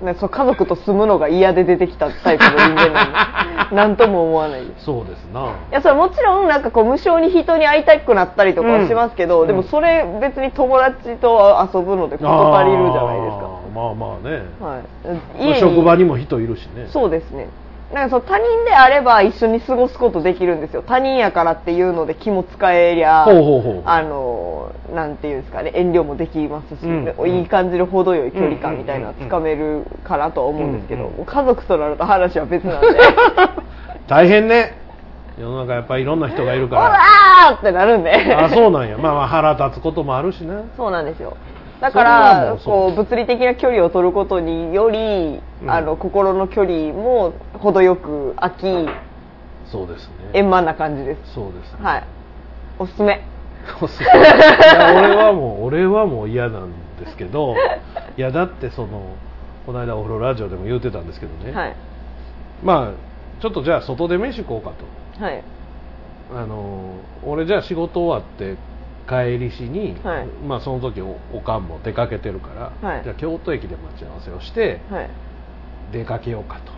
[0.00, 4.84] ね、そう家族と住むのが嫌で出てきたタイプの人間なんで 何とも思わないです。
[4.84, 5.40] そうですな。
[5.42, 9.46] いやそれもちろんなんかこう無性に人に会いたくなったりとかはしますけど、うん。
[9.48, 13.56] でもそれ別に友達と遊ぶので事足りるじゃないですか。
[13.74, 16.86] まあまあね、はい、まあ職場にも人いるしね。
[16.86, 17.48] そうですね
[17.92, 20.82] なんかそう他人であれば一緒に過ごすことできるんですよ。
[20.82, 23.82] 他人やからっていうので気も使えりゃほうほうほう。
[23.86, 32.88] あのなんていうんですかね遠慮もできますし、うんいい感じの程よい距離感みたいなつかめるかなとは思うんですけど、うんうん家族となると話は別なんで。
[34.08, 34.78] 大変ね。
[35.38, 38.34] 世の中やっぱりいろんな人がいる「かおららー!」ってなるんで。
[38.34, 38.96] あそうなんや。
[38.96, 40.62] まあまあ腹立つこともあるしな。
[40.76, 41.36] そうなんですよ
[41.80, 45.70] だからこう物理的な距離を取ることにより、うん。
[45.70, 48.62] あの心の距離も程よく空き
[49.70, 50.14] そうですね。
[50.34, 51.34] 円満な感じです。
[51.34, 51.78] そうですね。
[51.82, 52.04] はい。
[52.78, 53.22] おすすめ。
[53.80, 57.56] 俺はもう 俺はもう嫌なんですけど
[58.16, 59.02] いやだってその
[59.66, 61.76] この間お風呂ラジオでも言うてたんですけどね、はい。
[62.62, 64.70] まあちょっとじゃあ外で飯食おうか
[65.18, 65.24] と。
[65.24, 65.42] はい。
[66.34, 68.56] あの俺じゃあ仕事終わって
[69.08, 70.26] 帰りしに、はい。
[70.46, 73.02] まあ、その時おおかんも出かけてるから、はい。
[73.04, 75.10] じゃあ京都駅で待ち合わせをしてはい。
[75.92, 76.72] 出かけようかと。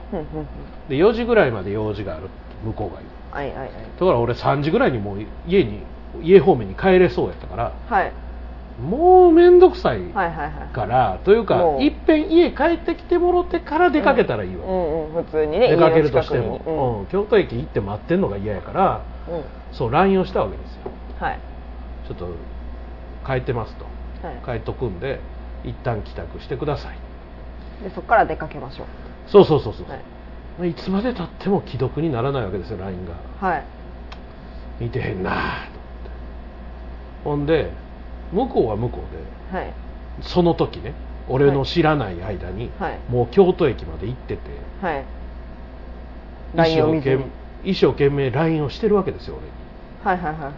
[0.88, 2.28] で4時ぐらいまで用事がある
[2.64, 3.10] 向こうが言う。
[3.30, 3.70] はいはいはい。
[3.72, 5.80] だから俺3時ぐらいにもう家に
[6.22, 8.12] 家方面に帰れそうやったからはい。
[8.82, 10.74] もう面倒くさいはいはいはい。
[10.74, 17.10] から、というかいっぺん家帰ってきてもろてから出かけたらいいわ、うんうん普通にね出かけるとしても、うん。
[17.10, 19.34] 京都駅行って待ってんのが嫌やからうん。
[19.34, 20.90] うんそう LINE をしたわけですよ。
[21.18, 21.38] はい
[22.08, 22.28] ちょっと
[23.26, 23.84] 帰ってますと。
[24.26, 24.58] はい。
[24.58, 25.20] 帰っとくんで
[25.64, 26.98] 一旦帰宅してください。
[27.84, 28.86] でそこから出かけましょ
[29.26, 29.90] そうそうそうそう、う。
[29.90, 30.00] はい。
[30.58, 33.14] まあいつまでたっても既読にならないわけですよ LINE が。
[33.46, 33.64] はい。
[34.80, 35.78] 見てへんなぁと
[37.24, 37.50] 思って。
[37.52, 37.70] ほんで
[38.32, 39.72] 向こうは向こうではい。
[40.22, 40.94] その時ね
[41.28, 42.98] 俺の知らない間に、はい。
[43.10, 44.42] もう京都駅まで行ってて
[44.80, 45.04] はい。
[47.64, 49.52] 一生懸命 LINE をしてるわけですよ俺に。
[50.02, 50.52] はいはいはいはい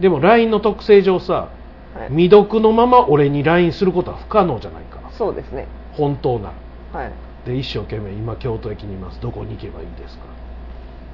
[0.00, 2.00] でも LINE の特性上さ、はい。
[2.00, 5.00] はい未読のまま俺に LINE することは不可能じゃないか。
[5.10, 5.66] そうですね。
[5.92, 6.52] 本当な
[6.92, 7.00] ら。
[7.00, 7.12] はい。
[7.44, 9.20] で一生懸命今京都駅にいます。
[9.20, 10.24] どこに行けばいいですか。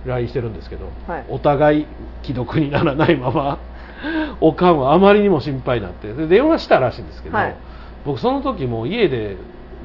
[0.05, 1.25] LINE してるんですけど、はい。
[1.29, 1.87] お互い
[2.23, 3.59] 既読にならないまま
[4.41, 7.55] おかんはあまりにも心配になってで電話したらしいんですけど、はい。
[8.05, 9.37] 僕その時もう家で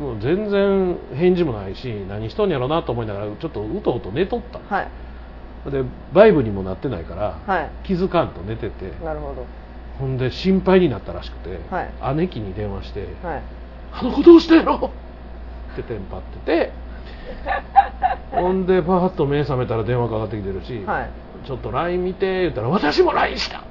[0.02, 4.76] もう全然返事もないし何しとんやろなと思いながらちょっとうとうと寝とった。
[4.76, 4.88] はい
[5.66, 7.70] でバイブにもなってないから、はい。
[7.84, 9.46] 気づかんと寝ててなるほど。
[10.00, 12.16] ほんで心配になったらしくて、はい。
[12.16, 13.42] 姉貴に電話して「はい
[13.92, 16.72] あの子どうしてんの?」ってテンパってて
[18.32, 21.10] ほんでパーッと目覚めたら電話かかってきてるし「はい
[21.46, 23.62] ちょっと LINE 見て」言ったら「私も LINE した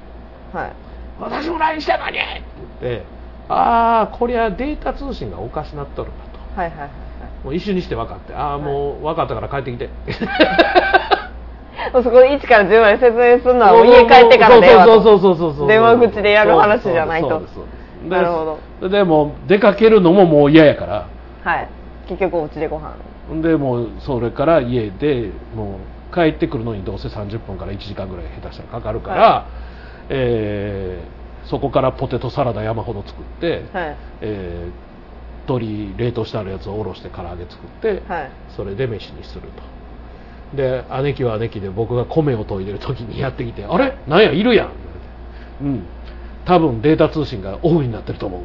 [0.57, 0.71] はい
[1.19, 2.41] 私も LINE したのに!」って
[2.81, 3.03] 言って
[3.49, 6.15] 「ああこりゃデータ通信がおかしなっとるな」
[6.55, 6.61] と。
[6.61, 6.89] はいはいはい
[7.43, 9.89] もう一瞬にして分かって「ああもう分かったから帰ってきて」は
[11.15, 11.18] い
[11.91, 15.03] そこで1から10まで説明するのはもう家帰ってから電話と。
[15.03, 17.41] そうそうそうそうそう電話口でやる話じゃないと。
[18.07, 18.89] なるほど。
[18.89, 21.07] でも出かけるのももう嫌やから。
[21.43, 21.69] はい。
[22.07, 22.95] 結局お家でご飯。
[23.41, 25.79] でもうそれから家でも
[26.11, 29.45] う帰ってくるのにどうせ30分から1時間ぐらい下手したらかかるから、は
[30.09, 33.97] えーそこからポテトサラダ山ほど作って、はい。
[34.21, 34.89] えー
[35.49, 38.31] 鶏冷凍してあるやつをおろして唐揚げ作って、はい。
[38.55, 39.47] それで飯にすると
[40.53, 43.93] で姉貴は姉貴で僕が米を研いでる時にやってきて「あれ？
[44.07, 44.69] なんやいるやん」
[45.61, 45.83] うん。
[46.45, 48.41] 多分データ通信がオフになってると思う。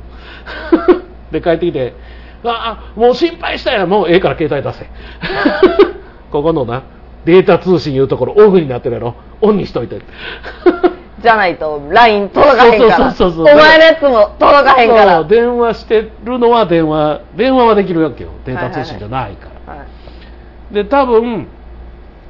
[1.32, 1.94] で帰ってきて
[2.44, 3.88] 「ああもう心配したやん。
[3.88, 4.86] もうええから携帯出せ」
[6.30, 6.82] ここのな
[7.24, 9.14] データ通信いうところオフになってるやろ。
[9.40, 10.00] オンにしといて。
[11.22, 13.10] じゃないと LINE 届かへんから。
[13.12, 15.24] そうそうそうそうお前のやつも届かへんから。
[15.24, 18.30] 電話してるのは電話電話はできるわけよ。
[18.44, 19.82] データ通信じゃないから、は
[20.70, 20.74] い。
[20.74, 21.46] で多分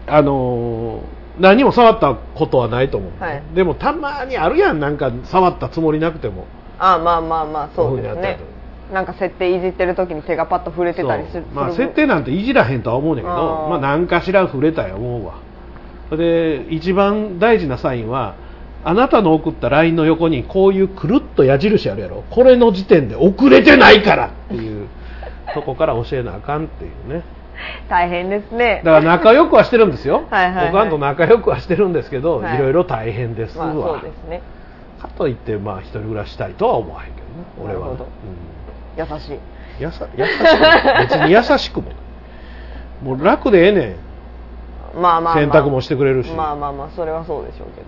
[0.07, 3.43] あのー何も触ったことはないと思う、はい。
[3.55, 4.79] でもたまにあるやん。
[4.79, 6.47] なんか触ったつもりなくても。
[6.79, 8.39] あまあまあまあそうですね。
[8.93, 15.41] なんか設定いじってる時に手がパッと触れてたりするまあ設定なんていじらへんとは思うねんだけどまあ何かしら触れたや思うわ。
[16.17, 18.37] で一番大事なサインは
[18.85, 22.23] あなたの送った LINE の横にこういうくるっと矢印あるやろ。
[22.31, 24.87] これの時点で遅れてないからっていう
[25.53, 27.25] とこから教えなあかんっていうね
[27.89, 28.83] 大変ですね。
[28.85, 30.25] だから仲良くはしてるんですよ。
[30.31, 30.69] はいはいはい。
[30.71, 32.57] おかんと仲良くはしてるんですけど、はい。
[32.57, 34.43] いろいろ大変ですわ、まあそうですね。
[35.01, 37.89] かといってまあ一人暮らししたいとは思わへんけどね俺は。
[37.89, 38.07] ねなるほど。
[38.97, 39.35] 優しい。
[39.35, 39.39] う
[39.81, 40.45] ん、やさ優しく
[41.01, 41.91] 別に優しくも
[43.03, 43.97] もう楽でええね
[44.99, 45.01] ん。
[45.01, 46.33] まあまあ、まあ、洗濯もしてくれるし。
[46.33, 47.87] まあまあまあそれはそうでしょうけど。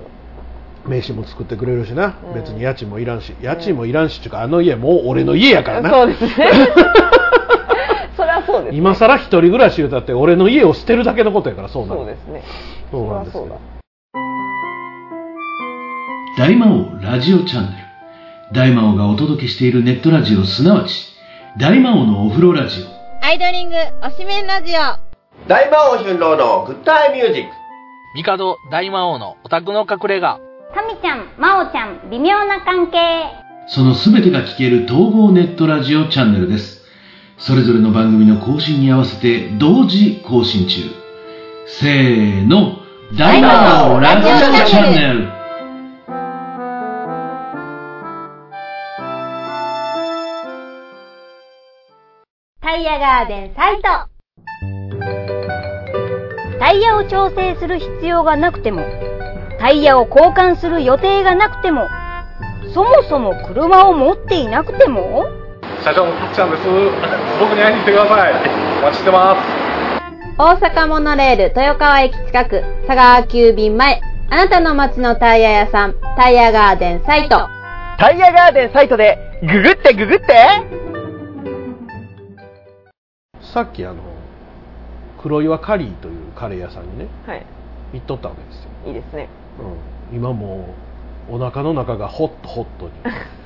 [0.87, 2.35] 飯も作ってくれるしな、うん。
[2.35, 3.35] 別に家賃もいらんし。
[3.41, 5.91] 家賃もいらんしっていうかあの家もう俺の家やからな。
[5.91, 6.51] そうですね
[8.17, 12.43] それはそうです、ね、今さら一人暮らし言うたって俺の家を捨てるだけのことやからそうなるそうですね
[12.91, 13.39] そうなんです
[16.39, 17.87] 大魔王ラジオチャンネル。
[18.53, 21.09] 大魔王がお届けしているネットラジオ、すなわち、
[21.59, 23.25] 大魔王のお風呂ラジオ。
[23.25, 27.51] アイドリングおしめんラジオ大魔王春郎のグッタイミュージック。
[28.17, 30.39] 帝大魔王のオタクの隠れ家
[30.75, 32.99] タミちゃん、マオちゃん、微妙な関係
[33.69, 36.76] そのすべてが聞ける統合ネットラジオチャンネルです。
[37.39, 40.81] それぞれの番組の更新に合わせて同時更新中。
[41.67, 42.79] せーの、
[43.19, 45.29] 大魔王ラジオチャンネル。
[52.63, 53.83] タイヤガーデンサイト
[56.59, 58.83] タイヤを調整する必要がなくても、
[59.59, 61.87] タイヤを交換する予定がなくても、
[62.73, 65.46] そもそも車を持っていなくても、
[65.87, 66.65] 社長のたっちゃんです。
[67.39, 68.33] 僕に会いに来てください。
[68.81, 70.37] お待ちしてます。
[70.37, 77.47] 大阪モノレール豊川駅近く佐川急便前あなたの街のタイヤ屋さん、タイヤガーデンサイト。
[78.01, 80.27] タイヤガーデンサイトでググってググって
[83.55, 84.03] さっきあの
[85.23, 87.47] 黒岩カリーというカレー屋さんにねはい
[87.93, 89.29] 行っとったわけですよ、いいですね
[90.11, 90.75] うん、今も
[91.31, 92.93] うお腹の中がホットホットに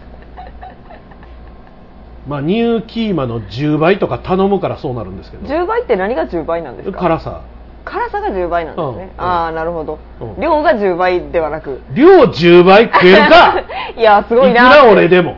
[2.29, 5.47] まあニューキーマの10倍とか頼むからそうなるんですけど。
[5.49, 6.99] 10倍って何が10倍なんですか？
[6.99, 7.41] 辛さ。
[7.85, 10.41] 辛さが10倍なんですね、うんああなるほど、うん。
[10.41, 11.81] 量が10倍ではなく。
[11.95, 13.55] 量10倍食えるか
[13.97, 15.37] いやすごいいくなら俺でも。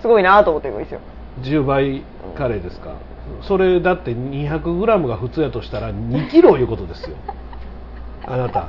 [0.00, 1.00] すごいなと思ってるんですよ。
[1.42, 2.02] 10倍
[2.36, 2.90] カレーですか？
[3.42, 7.16] それだって 200g が普通やとしたら2キロいうことですよ。
[8.26, 8.64] あなた。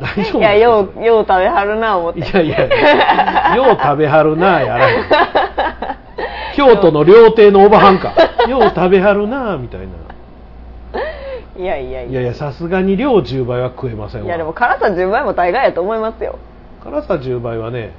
[0.00, 2.20] 大丈夫いやようよう食べはるな思って。
[2.20, 3.54] いやいや。
[3.54, 5.04] よう食べはるなやらへん
[6.56, 8.14] 京都の料亭のおばはんか。
[8.48, 9.86] よう食べはるなみたいな。
[11.56, 12.20] いやいやいや。
[12.20, 14.26] いやさすがに量10倍は食えませんわ。
[14.26, 16.38] いやでも辛さ10倍も大概やと思いますよ。
[16.82, 17.92] 辛さ10倍はね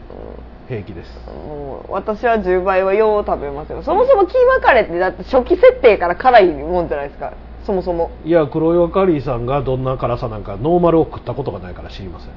[0.68, 1.30] 平気です。
[1.48, 3.82] もう私は10倍はよう食べますよ。
[3.82, 7.32] そもそもキーマカレーってだって初期設定から辛いもんじゃないですか。
[7.66, 8.12] そもそも。
[8.26, 12.30] いや黒岩カリーさんがどんな辛さなんかノーマルを食ったことがないから知りません。
[12.30, 12.34] あ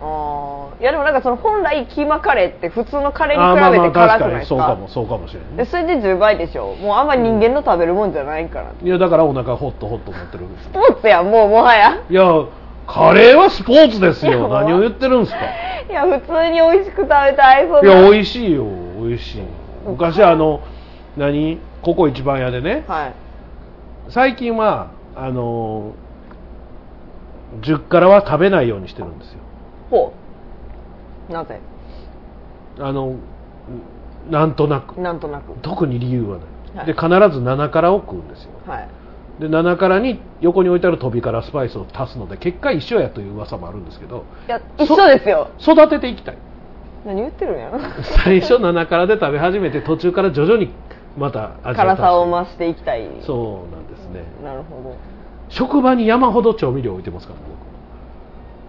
[0.00, 4.48] あいやでもなんかその本来キーマカレーって普通のカレあーーに比べて辛確かにくないですか？
[4.48, 5.42] そうかもそうかもしれん。
[5.56, 6.74] ねでそれで10倍でしょ。
[6.76, 8.72] もうあんまり人間の食べるもんじゃないから。
[8.82, 12.02] いやだからお腹ホットホットになってるんですスポーツやんもうもはや。
[12.10, 12.44] いや
[12.86, 14.48] カレーはスポーツですよ。
[14.52, 15.38] 何を言ってるんですか？
[15.90, 18.64] いや普通に美味しく食べたいそんいなや美味しいよ。
[19.00, 19.42] 美味しい。
[19.86, 20.60] 昔あの
[21.16, 21.58] 何？
[21.82, 22.84] ここ一番屋でね。
[22.86, 23.12] はい。
[24.10, 25.92] 最近はあの
[27.62, 29.38] 10辛は食べないようにしてるんですよ
[29.90, 30.12] ほ
[31.28, 31.32] う。
[31.32, 31.60] なぜ？
[32.78, 33.14] あの
[34.30, 35.00] なんとなく。
[35.00, 35.52] なんとなく。
[35.62, 36.44] 特に理由はな
[36.74, 36.86] い、はい。
[36.86, 38.50] で必ず7辛を食うんですよ。
[38.66, 38.88] はい。
[39.40, 45.50] で7辛に横に置いてある飛び辛スパイスを足すので結果一緒やという噂もあるんですけどいや一緒ですよ。
[45.60, 46.38] 育てていきたい。
[47.04, 47.78] 何言ってるんやろ？
[48.24, 50.70] 最初7辛で食べ始めて途中から徐々に
[51.18, 53.06] また味辛さを増増していきたい。
[53.22, 54.22] そうなんですね。
[54.44, 54.96] なるほど。
[55.48, 57.38] 職場に山ほど調味料置いてますから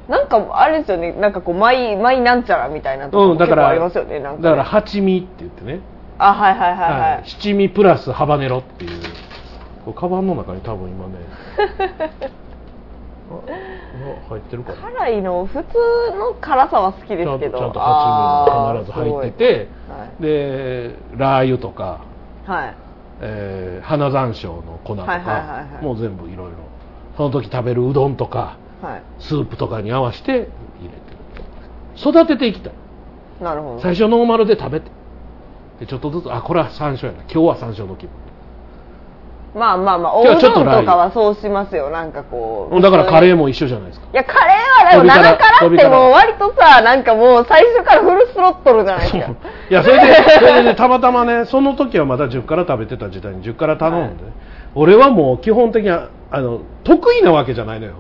[0.08, 1.12] なんかあれですよね。
[1.13, 4.43] なんかこうマイマイなんちゃらみたいなとこありますよねなんかね。
[4.43, 5.82] だから八味って言ってね、
[6.17, 7.24] あはいはいはいはい、はい。
[7.26, 9.02] 七味プラスハバネロっていう。
[9.84, 11.13] これカバンの中に多分今ね。
[13.30, 14.78] ああ入ってるかな。
[14.78, 15.63] 辛いの普通
[16.17, 17.58] の辛さは好きですけど。
[17.58, 19.67] ちゃんと八味も必ず入ってて
[20.17, 22.00] すでラー油とか、
[22.46, 22.76] はい。
[23.20, 25.84] えー花山椒の粉とか、はいはいはいはい。
[25.84, 26.54] もう全部いろいろ。
[27.17, 29.04] その時食べるうどんとかはい。
[29.20, 30.50] スープとかに合わせて入れてる
[31.98, 32.74] 育てていきたい。
[33.42, 33.82] なるほど。
[33.82, 34.92] 最初ノーマルで食べて。
[35.80, 37.20] でちょっとずつあこれは山椒やな。
[37.24, 38.12] 今日は山椒の気分。
[39.56, 41.90] まあまあまあおうどんとかはそうしますよ。
[41.90, 44.08] なんかこうだからカレーもも一緒じゃないですか。
[44.13, 45.13] いやカレーはでも
[45.62, 49.36] 飛び辛7辛ってもう割とさなんかもう最初からフルスロットルじゃないですか。
[49.70, 54.24] いやそれでそれでねたまたまねその時はまだ10辛食べてた時代に10辛頼んで、
[54.76, 57.96] 俺はもう基本的にはあの得意なわけじゃないのよ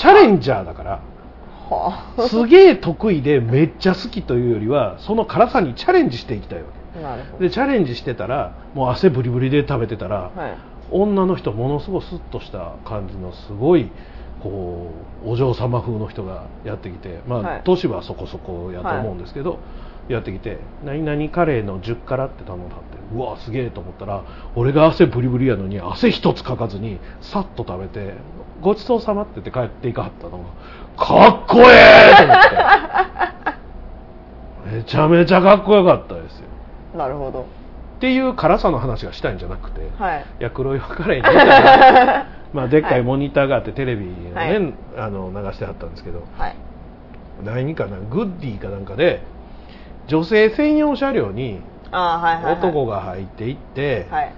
[0.00, 0.90] チャレンジャーだから。
[1.68, 2.22] はあ。
[2.26, 6.64] すげえ得意でめっちゃ好きというよりはその辛さにチャレンジしていきたいわ
[7.38, 7.44] け。
[7.44, 10.56] でチャレンジしてたらもう汗ブリブリで食べてたら、どはい。
[10.90, 13.90] 女の人ものすごいスッとした感じのすごい
[14.42, 14.90] こ
[15.22, 17.60] うお嬢様風の人がやってきてまあ、はい。
[17.64, 19.58] 年はそこそこやと思うんですけど、
[20.08, 22.84] やってきて「何々カレーの10辛」って頼んだって
[23.14, 24.24] うわすげえと思ったら
[24.56, 28.14] 俺が汗ブリブリやのに汗一つかかずにさっと食べて
[28.60, 30.44] 「ごちそうさま」って言って帰っていかはったのが
[30.96, 32.50] かっこええと思って。
[34.76, 36.46] めちゃめちゃかっこよかったですよ。
[36.96, 37.40] なるほど。
[37.40, 37.44] っ
[38.00, 40.24] ていう辛さの話がしたいんじゃなくて、はい。
[40.40, 41.22] いや黒岩カレーに
[42.52, 44.74] まあでっかいモニターがあってテレビをね、はい。
[44.98, 46.56] あの流してはったんですけどはい。
[47.44, 49.22] 何かなグッディかなんかで
[50.06, 54.32] 女性専用車両に男が入っていって、はい、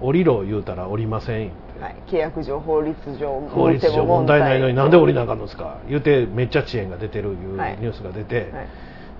[0.00, 1.38] 降りろ言うたら降りません。
[1.38, 4.40] 言ってはい、契約上法律上法律上問題。
[4.40, 5.78] ないのになんで降りなあかんののですか？
[5.88, 7.76] 言うてめっちゃ遅延が出てるいうニはい。
[7.78, 8.66] ュースが出て、はい。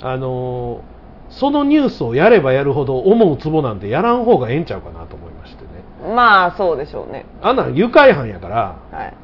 [0.03, 1.01] あのー
[1.33, 5.69] そのニュースをやればやるほど思うツボなんでやらん方がええんちゃうかなと思いましてね。
[6.13, 7.25] まあそうでしょうね。
[7.41, 9.15] あんなん愉快犯やからはい。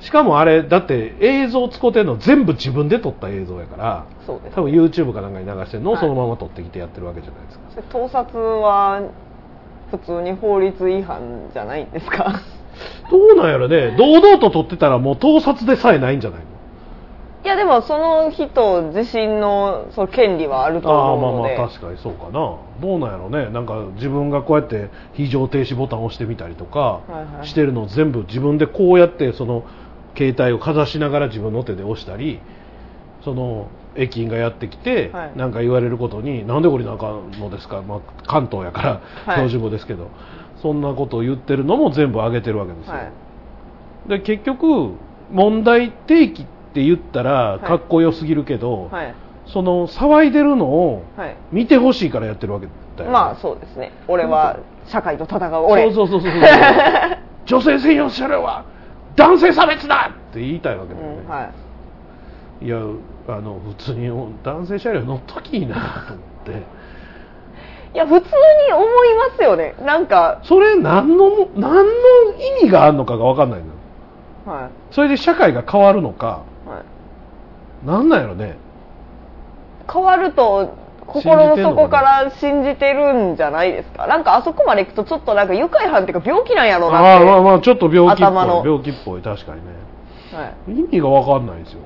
[0.00, 9.00] しかもあれだって映像使ってんの全部自分で撮った映像やからそうです多分 YouTube かなんかに流してるのをはいそのまま撮ってきてやってるわけじゃないですか、盗撮は
[9.92, 12.40] 普通に法律違反じゃないんですか？
[13.10, 13.96] どうなんやろね。
[13.96, 16.44] 堂々と撮ってたらもう盗撮でさえないんじゃないの？
[17.44, 21.56] いやでもその人自身のその権利はあるとああ思うので。
[21.56, 22.32] まあまあ確かにそうかな。
[22.80, 23.50] どうなんやろね。
[23.50, 27.02] なんか自分がこうやって非常停止ボタンを押してみたりとか
[27.42, 29.66] してるのを全部自分でこうやってその
[30.16, 32.40] 携帯をかざしながら自分の手で押したり
[33.24, 35.36] その駅員がやってきて、はい。
[35.36, 39.34] なんか言われることになんでこれなんかのですか、まあ、関東やからはい。
[39.34, 40.08] 標準語ですけど、
[40.64, 44.08] そんなことを言ってるのも全部上げてるわけですよ、はい。
[44.08, 44.92] で結局
[45.30, 47.66] 問題提起って言ったらい。
[47.66, 49.14] かっこよすぎるけど、はい。
[49.46, 51.36] その騒いでるのをはい。
[51.52, 53.92] 見てほしいからやってるわけだよね、まあそうですね。
[54.08, 55.92] 俺は社会と戦う俺。
[55.92, 56.40] そうそうそうそう
[57.44, 58.64] 女性専用車両は
[59.16, 61.50] 男性差別だって言いたいわけだよね、うんは
[62.62, 62.64] い。
[62.64, 62.78] いや
[63.28, 64.08] あの普通に
[64.42, 65.74] 男性車両乗っときいいな
[66.08, 66.83] と思って
[67.94, 69.76] いや普通に思いますよね。
[69.80, 70.40] なんか。
[70.42, 71.90] それ何の何の
[72.60, 73.72] 意味があるのかが分かんないのよ。
[74.46, 76.42] はそれで社会が変わるのか。
[76.66, 78.56] い、はい、なんなんやろね。
[79.90, 80.76] 変わると
[81.06, 84.08] 心の底から信じてるんじゃないですか。
[84.08, 87.08] なんかあそこまで行くとちょっとなんか愉快犯っていうか病気なんやろうなって。
[87.08, 88.64] ああまあまあちょっと病気っぽ頭の。
[88.64, 89.22] い病気っぽい。
[89.22, 89.72] 確かにね。
[90.32, 91.78] はい、意味が分かんないですよ。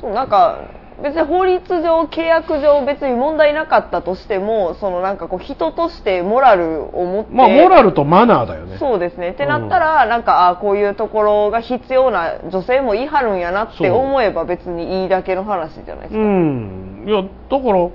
[0.00, 0.60] そうなんか
[1.02, 8.78] 別に法律上契約上別に問題なかったとしてもそのなんかこう人としてモラルを持ってまあモラルとマナーだよね。
[8.78, 9.30] そうですね。
[9.30, 17.04] ってなったら、なんかあこういうところが必要な女性もいはるんやなって思えば別にいいだけの話じゃないですか、うん。
[17.06, 17.28] いやだ
[17.60, 17.90] から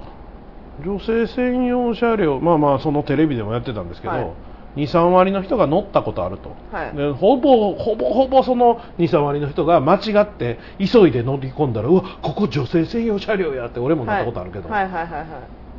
[0.85, 4.31] 女性専用車両まあまあそのテレビでもやってたんですけど、はい
[4.75, 6.97] 23割の人が乗ったことあると、はい。
[6.97, 14.83] でほぼほぼほぼその23割の人が間違って急いで乗り込んだらうわここ女性専用車両やって俺も乗ったことあるけど、はい。
[14.83, 15.27] はいはいはい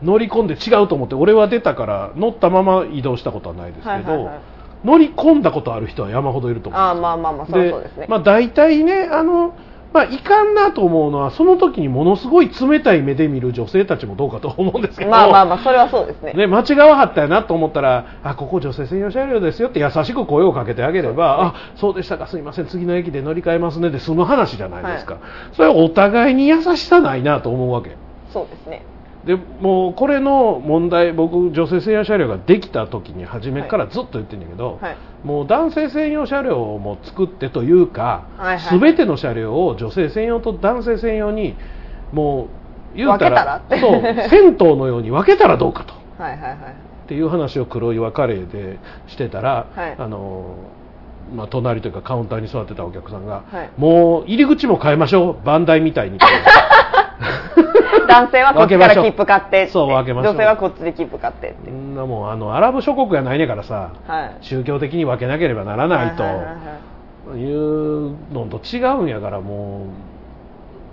[0.03, 4.41] 乗り込んで違うと思って俺は出たから乗ったまま移動したことはないですけど、はいはいはい
[4.85, 7.07] 乗り込んだことある人は山ほどいると思うんですよ。
[7.07, 8.07] ああまあまあまあそうですね。
[8.07, 9.55] まあ、大体ねあの、
[9.95, 16.33] まあ、いかんなと思うのはその時にものすごい冷たい目で見る女性たちもどうかと思うんですけど、まあまあまあそれはそうですね。
[16.33, 25.21] ね、間違わはったよなと思ったらあここ女性専用車両ですよって優しく声をかけてあげれば、あそうでしたかすいません次の駅で乗り換えますねで済む話じゃないですか、
[25.53, 27.97] それはお互いに優しさないなと思うわけ。
[28.33, 28.85] そうですね
[29.27, 34.97] でもうこれの問題僕女性専用車両ができた時に初めからずっと言ってるんだけど、はい。
[35.25, 38.81] もう男性専用車両も作ってというか、はいはい。
[38.81, 41.57] 全ての車両を女性専用と男性専用に
[42.13, 42.49] も
[42.95, 45.95] う言うたらそう銭湯のように分けたらどうかと。
[46.23, 46.57] はいはいはい。
[47.05, 49.97] っていう話を黒岩カレーでしてたら、はい。
[49.99, 50.55] あの
[51.35, 53.71] まあ、隣というかカウンターに座ってたお客さんが、はい。
[53.79, 56.19] もう入り口も変えましょうバンダイみたいに
[58.09, 60.33] 男性はこっちから切符買ってそう分けましょう。
[60.35, 61.71] 女性はこっちで切符買ってって。
[61.71, 64.31] そんなもんあのアラブ諸国やないねんからさはい。
[64.41, 66.51] 宗教的に分けなければならないとはいはいは
[67.37, 69.87] いうのと違うんやからも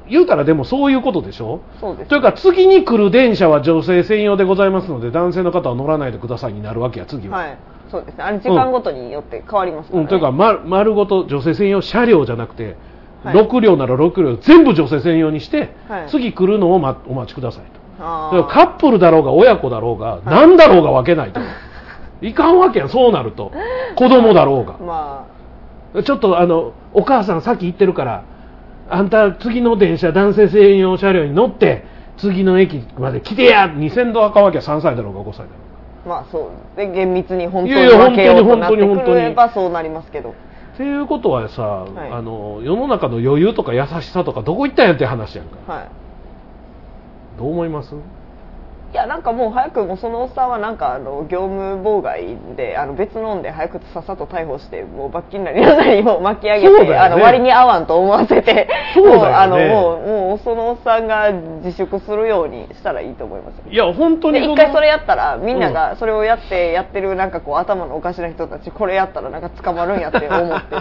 [0.07, 1.59] う言うたらでもそういうことでしょ？
[1.79, 2.09] そうです。
[2.09, 7.57] というか次に来る電車は女性専用でございますので男性の方は乗らないでくださいになるわけや次は、はい。
[7.89, 8.23] そうですね。
[8.23, 10.03] あれ時間ごとによって変わりますから、ね。
[10.03, 12.77] うん、というか、ま、丸ごと女性専用車両じゃなくて、
[13.23, 13.36] はい。
[13.36, 16.10] 6両なら6両全部女性専用にして、はい。
[16.10, 17.81] 次来るのを、ま、お待ちくださいと。
[18.45, 21.39] カップルだろうが親子だろうが、何だろうが分けないと。
[22.21, 23.51] いかんわけやんそうなると。
[23.95, 24.77] 子供だろうが。
[24.79, 25.25] ま
[26.03, 28.23] ちょっとあのお母さんさっき言ってるから
[28.89, 31.84] あんた次の電車男性専用車両に乗って
[32.15, 35.49] 次の駅まで来てや2000度赤わけは3歳だろうが5歳だろ
[36.05, 36.15] うが。
[36.17, 36.77] あまあそう。
[36.77, 40.34] で厳密に本当に分けようとなってくればそうなりますけど
[40.82, 42.12] っていうことはさ、い。
[42.12, 45.72] あの世の中の余裕とか優しさとかどこ行ったんやって話やんか。
[45.72, 45.89] はい。
[47.38, 47.94] どう思います？
[48.91, 56.97] いやなんかもう早くもうそのおっさんはなんかあの業務妨害であの別のんで早くさっさと逮捕してもう罰金なりなりもう巻き上げて、 ね。
[56.97, 58.67] あの割に合わんと思わせてね。
[58.97, 61.32] もうあのもうもうそのおっさんが
[61.63, 63.63] 自粛するようにしたらいいと思いますよ。
[63.69, 70.75] いや本当にで一回それやったらみんながそれをやってやってるなんかこう頭のおかしな人たちこれやったらなんか捕まるんやって思って。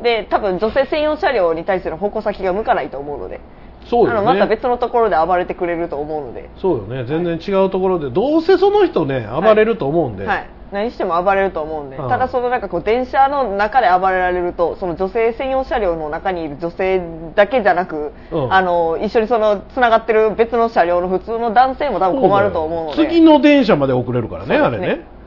[0.02, 3.40] で多分女性専用車両に対する矛先が向かないと思うので
[3.88, 7.04] そうよあのまたね別のところで暴れてくれると思うので、そうよね。
[7.04, 17.02] 全然違うところでどうせその人ね暴れると思うんで、はい、何しても暴れると思うんで、はいただそのなんかこう電車の中で暴れられるとその女性専用車両の中にいる女性
[17.34, 18.52] だけじゃなく、うん。
[18.52, 23.08] あの一緒にそのつながってる別の車両の普通の男性も多分困ると思うので。
[23.08, 24.58] 次の電車まで遅れるからねね。
[24.58, 25.17] あれね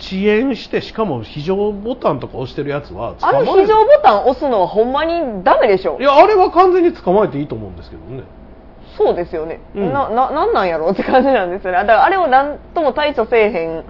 [0.00, 5.98] 遅延してしかも非常ボタンとか押してるやつはあの非常ボタン押すのはほんまにダメでしょ。
[6.00, 8.22] いやあれは完全に捕まえていいと思うんですけどね。
[8.96, 9.92] そうですよね、うん。
[9.92, 11.78] なななんなんやろうって感じなんですよね。
[11.78, 13.84] だからあれを何とも対処せえへん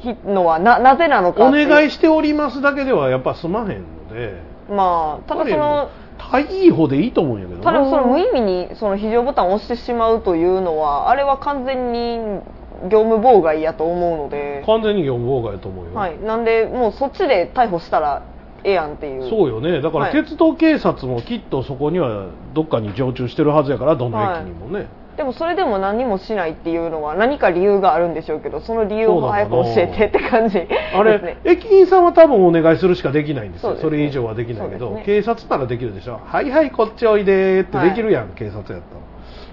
[0.00, 3.74] ひのはななぜなのかお願いしておりますだけではやっぱ済まへんの
[4.14, 4.40] で。
[4.70, 5.90] まあただその
[6.32, 7.64] 大いい方でいいと思うんやけどな。
[7.64, 12.40] ただその無意味にその非常ボタンを押してしまうというのはあれは完全に
[12.88, 18.22] 業務妨害やと思うので、完全に業務妨害だと思うよ、はい、なんでもうそっちで逮捕したら
[18.64, 19.28] ええやんっていう。
[19.28, 19.80] そうよね。
[19.80, 20.12] だからはい。
[20.12, 33.76] 鉄道警察もきっとそこにはどっかに常駐してるはずやからどの駅にもね、でもそれでも何もしないっていうのは何か理由があるんでしょうけどその理由を早く教えてって感じあれ、駅員さんは多分お願いするしかできないんですよ。
[33.80, 35.02] それ以上はできないけど、ね。
[35.04, 36.20] 警察ならできるでしょ。
[36.24, 38.80] はいはいこっちおいでーってできるやん、警察やったら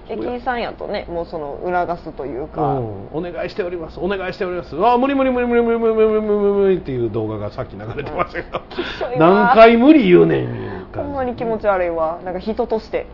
[0.08, 3.98] 駅員さんやとねもうその促すというか、うん、お願いしております。
[4.00, 4.74] お願いしております。
[4.76, 8.58] あー無理無理無理無理無理無理無理無理っていう動画がさっき流れてましたけど。
[8.58, 12.20] ょいわ何回無理言うねんいうほん感まに気持ち悪いわ。
[12.24, 13.06] なんか人として。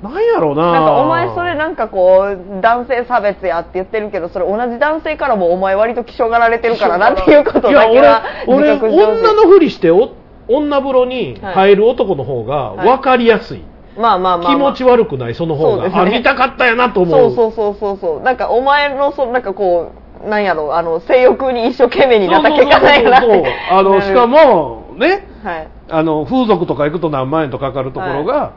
[0.00, 0.72] じなんやろうな。
[0.72, 10.14] なんかお前それなんかこう男性差別やって言ってるけどそれ同じ男性からもお前割と気性がられてるからなっていうことだけは俺俺女のふりしてお
[10.48, 13.69] 女風呂に入る男の方が分かりやすい、まあ
[14.00, 15.34] まあまあ、まあ、気持ち悪くない？
[15.34, 15.94] その方が、ね。
[15.94, 17.34] あ見たかったやなと思う。
[17.34, 18.22] そうそうそうそうそう。
[18.22, 19.92] なんかお前のそなんかこ
[20.24, 23.18] うなんやろあの性欲に一生懸命になった結果なんやな。
[23.18, 25.26] っそうあのしかもね？
[25.44, 25.68] はい。
[25.88, 28.52] あの風俗とか行くと何万円とかかるところが、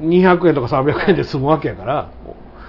[0.00, 2.10] 200円とか300円で済むわけやから、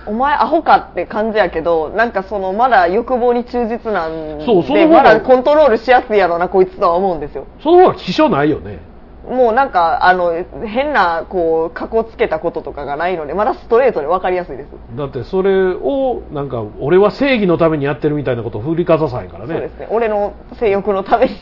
[0.08, 7.46] お前アホかって感じやけどなんかそのまだ欲望に忠実なんでそうそまだコントロールしやすいやろなこいつとは思うんですよ。
[7.62, 8.80] その方が気性ないよね
[9.28, 10.32] もうなんかあの
[10.66, 19.54] 変なこうかこつけたこととかがないのでまだストレートで分かりやすいです、だってそれをなんか俺は正義のためにやってるみたいなことを振りかざさへんからね。
[19.54, 19.88] そうですね。
[19.92, 21.34] 俺の性欲のために、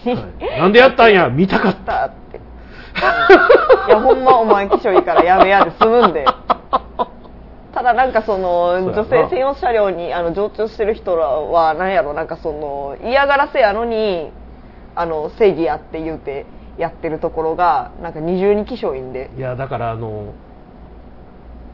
[0.57, 2.37] なんでやったんや見たかっただって。
[3.87, 6.25] いやほんまお前気性いいからやめやで済むんで。
[7.73, 14.31] ただなんかその女性専用車両にあの常駐してる人らはなんやろなんかその嫌がらせやのに
[14.95, 16.45] あの正義やって言うて
[16.77, 19.31] やってるところがなんか二重に気性いいんで。
[19.37, 20.33] いやだからあの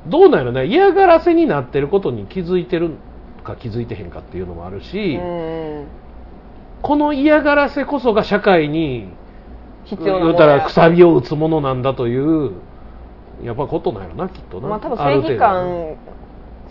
[0.07, 0.65] どうなんやろね。
[0.65, 2.91] 嫌がらせになってることに気づいてる
[3.43, 5.85] か気づいてへんかっていうのもあるし、うん。
[6.81, 9.09] この嫌がらせこそが社会に
[9.85, 12.53] 必要なもの言うたらくさびを打つものなんだという
[13.43, 15.95] やっぱことなんやろなきっとな、まあ多分正義感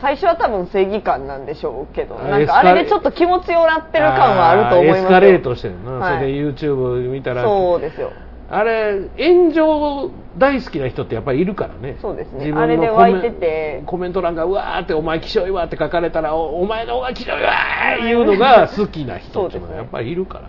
[0.00, 7.42] 最初は多分正義感なんでしょうけどあなんかあれでちょっと気持ちよなってる感はあると思いますエスカレートしてるな、はいそれで YouTube 見たら。
[7.42, 8.12] そうですよ。
[8.52, 11.98] あれ炎上大好きな人ってやっぱりいるからね。
[12.02, 12.52] そうですね。
[12.52, 13.82] あれで湧いてて。
[13.86, 20.42] コメント欄がうわーってお前気象いわって書かれたらおお前の方が気象いわーいうのが好きな人っていうのはやっぱりいるから。
[20.42, 20.48] な、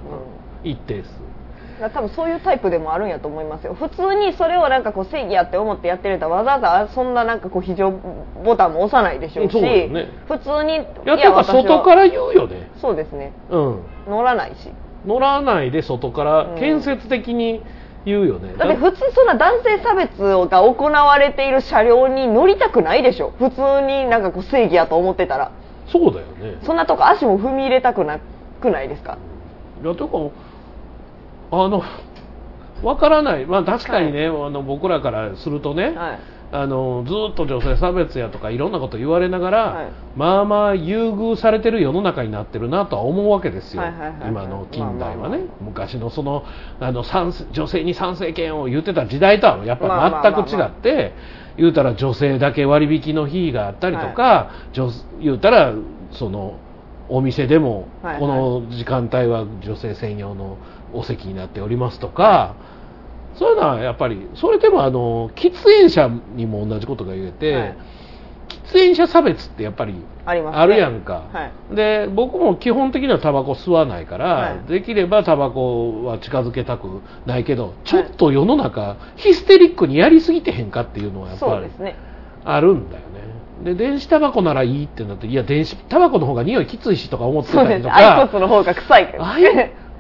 [0.64, 1.10] 一定数
[1.90, 3.74] 多分そういうタイプでもあるんやと思いますよ。
[3.74, 7.92] 普通にそれをなんかこう正義やって思ってやってるんだったらわざわざそんななんかこう非常
[8.44, 10.10] ボタンも押さないでしょうしそうね。
[10.28, 12.70] 普通にいやてか外から言うよね。
[12.80, 13.34] そうですね。
[13.50, 13.84] うん。
[14.08, 14.70] 乗らないし。
[15.06, 16.60] 乗らないで外からうん。
[16.60, 17.64] 建設的に
[18.04, 23.32] 言うよね、だって普通そんな男性差別が行われている車両に乗りたくないでしょ。
[23.38, 25.52] 普通になんかこう正義やと思ってたら。
[25.88, 26.58] そうだよね。
[26.64, 28.20] そんなとこ足も踏み入れたくな
[28.60, 29.20] くないですか？
[29.84, 30.08] いやてか
[31.52, 31.84] あの
[32.84, 36.20] わからない、まあ、確かにね、あの僕らからするとね、はい。
[36.54, 39.92] あのずっと女性差別やとかいろんなこと言われながら、はい。
[40.18, 44.30] まあまあ優遇されてる世の中になってるなとは思うわけですよ、はいはいはいはい。
[44.30, 45.48] 今の近代はね、まあまあまあ。
[45.62, 46.44] 昔のその
[46.80, 47.06] あの
[47.54, 51.14] 女性に賛成権を言ってた時代とはやっまあまあぱまあ全く違って、
[51.58, 54.90] 言うたら女性だけ割引の日があったりとか、女
[55.22, 55.74] 言うたら
[56.12, 56.60] その
[57.08, 58.20] お店でもはいはい。
[58.20, 60.58] この時間帯は女性専用の
[60.94, 62.56] お席になっておりますとか、
[63.36, 67.78] そういうのはやっぱりそれでもあの喫煙者にも同じことが言えて、はい。
[68.72, 71.76] 喫煙者差別ってやっぱりあります、ね、あるやんか、はい。
[71.76, 74.60] で僕も基本的にはタバコ吸わないから、はい。
[74.68, 81.94] できればタバコは近づけたくないけどちょっと世の中、ヒステリックにやりすぎてへんかっていうのはやっぱり
[82.44, 83.22] あるんだよね。
[83.64, 89.44] で電子タバコならいいってなっていや電子タバコの方が匂いきついしとか思ってたりとかアイコスの方が臭いけどあい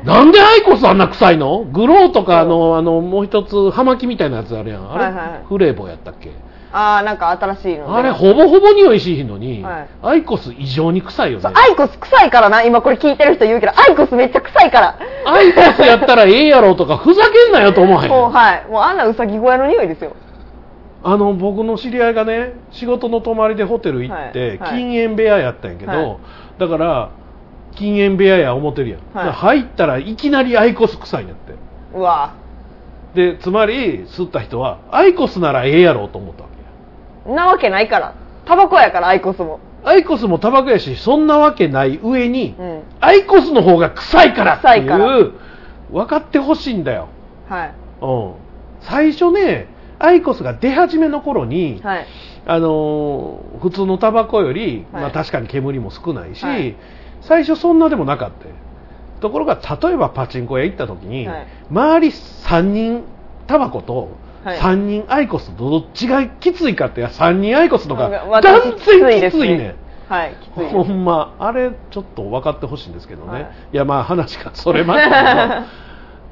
[0.04, 1.64] なんでアイコスあんな臭いの？
[1.66, 4.91] グローとかあのあのもう一つ葉巻みたいなやつあるやん。
[4.91, 6.32] あれ、はいはいフレーボやったっけ？
[6.74, 9.88] ああなんか新しいのであれほぼほぼ匂いしひんのに、はい。
[10.02, 11.52] アイコス異常に臭いよね。
[11.54, 12.64] アイコス臭いからな。
[12.64, 14.97] 今これ聞いてる人言うけどアイコスめっちゃ臭いから。
[15.26, 18.10] アイコスやったらええやろとかふざけんなよと思わへん。
[18.10, 18.68] もうはい。
[18.70, 20.16] もうあんなうさぎ小屋の匂いですよ。
[21.04, 24.58] あの僕の知り合いがね仕事の泊まりでホテル行って、はい。
[24.58, 24.78] はい。
[24.78, 26.18] 禁煙部屋やったんやけど、はい。
[26.58, 27.12] だから
[27.76, 29.32] 禁煙部屋や思ってるやん、はい。
[29.32, 31.53] 入ったらいきなりアイコス臭いんやって。
[31.93, 32.36] うわ。
[33.13, 36.49] でつまり吸った人はアイコスならええやろと思ったわ
[37.26, 37.36] けや。
[37.36, 38.15] なわけないから。
[38.45, 39.59] タバコやからアイコスも。
[39.84, 42.84] アイコスもタバコやしそんなわけない上に、うん。
[42.99, 45.34] アイコスの方が臭いからっていう
[45.91, 47.09] 分かってほしいんだよ、
[47.49, 47.74] はい。
[48.01, 48.34] うん、
[48.82, 49.67] 最初ね
[49.99, 52.07] アイコスが出始めの頃に、はい。
[52.45, 55.01] あのー普通のタバコより、はい。
[55.03, 56.76] まあ、確かに煙も少ないし、はい
[57.22, 58.47] 最初そんなでもなかった。
[58.47, 58.55] よ
[59.22, 61.47] ところが例えばパチンコ屋行った時に、はい。
[61.69, 63.03] 周り3人
[63.47, 64.09] タバコと
[64.43, 64.59] はい。
[64.59, 69.76] 3人アイコスとどっちがきついかって3人アイコスとか私断然きついね。
[70.09, 73.51] はいほんまあれちょっと分かってほしいんですけどね、はい。
[73.72, 75.65] い、やまあ話がそれましたけど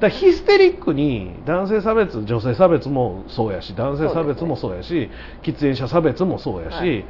[0.00, 5.10] だヒステリックに男性差別女性差別もそうやし男性差別もそうやし、
[5.42, 7.04] 喫煙者差別もそうやし、はい。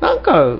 [0.00, 0.56] なんか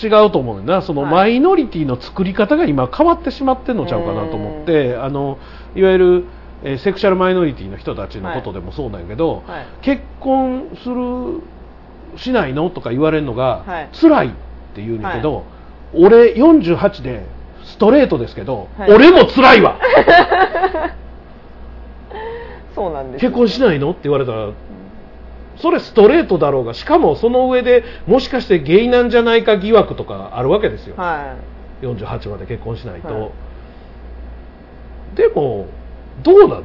[0.00, 0.82] 違うと思うな。
[0.82, 1.12] そのはい。
[1.12, 5.38] マイノリティの作り方が今変わってしまってんのちゃうかなと思ってあの
[5.74, 6.24] いわゆる、
[6.64, 9.66] えーセクシャルマイノリティの人たちのことでもそうなんやけど、はい。
[9.82, 11.42] 結婚する
[12.18, 13.88] しないのとか言われるのが、はい。
[13.92, 14.30] 辛いっ
[14.74, 15.44] て言うんだけど、
[15.94, 17.26] 俺48で
[17.64, 18.92] ストレートですけど、はい。
[18.92, 19.78] 俺も辛いわ。
[22.74, 24.50] そうなんです結婚しないのって言われたら
[25.62, 31.36] それストレートだろうがしかもその上でもしかしてゲイなんじゃないか疑惑とかあるわけですよ、は
[31.80, 33.28] 48まで結婚しないと、は
[35.14, 35.16] い。
[35.16, 35.68] でも
[36.22, 36.64] どうなの？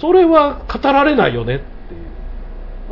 [0.00, 1.62] それは語られないよね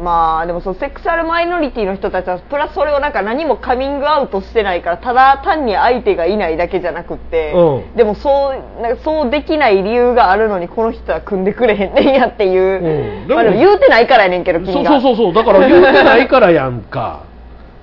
[0.02, 7.96] まあでもそのセクシャルマイノリティの人たちはプラスそれをなんか何もカミングアウトしてないからただ単に相手がいないだけじゃなくって、うん。
[7.96, 13.28] でもそうなんかそうできない理由があるのにこの人は組んでくれへんねんやっていう、うん。
[13.28, 14.90] でもまあでも言うてないからやねんけど君が。
[14.90, 15.34] そうそうそうそう。
[15.34, 17.24] だから言ってないからやんか。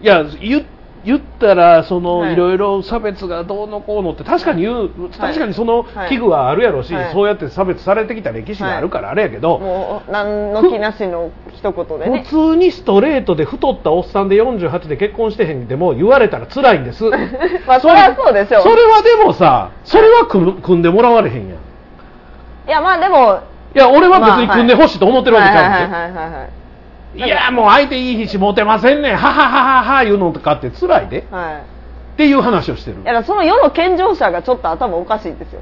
[0.01, 0.65] いや言
[1.05, 2.33] 言ったらその、はい。
[2.33, 6.09] い、ろいろ差別がどうのこうのって確かに言う、確かにそのはい。
[6.09, 7.13] 器具はあるやろし、はい。
[7.13, 12.23] そうやって差別されてきた歴史があるからあれやけど、もう何の気なしの一言でね。
[12.23, 17.03] 普通にストレートで太ったおっさんで48で結婚してへんでも言われたら辛いんです。
[17.67, 18.59] まあそれはそうでしょ。
[18.59, 21.47] うそれはでもさそれは組んでもらわれへんやん。
[21.47, 21.51] い
[22.65, 23.39] いやまあでも
[23.73, 26.47] や俺は別に組んでほしいと思ってるわけちゃうんで、は
[27.15, 29.11] いはいはいはいはいいやもう相手いい日モテませんね。
[29.11, 31.27] んははははは言うのとかって辛いで。
[31.29, 31.63] はい。
[32.13, 33.01] っていう話をしてる。
[33.01, 35.61] いやその世の健常者がちょっと頭おかしいんですよ。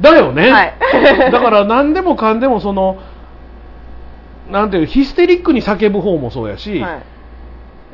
[0.00, 0.74] だよね、はい。
[1.30, 2.98] だから何でもかんでもその
[4.50, 7.02] なんていうヒステリックに叫ぶ方もそうやし、はい。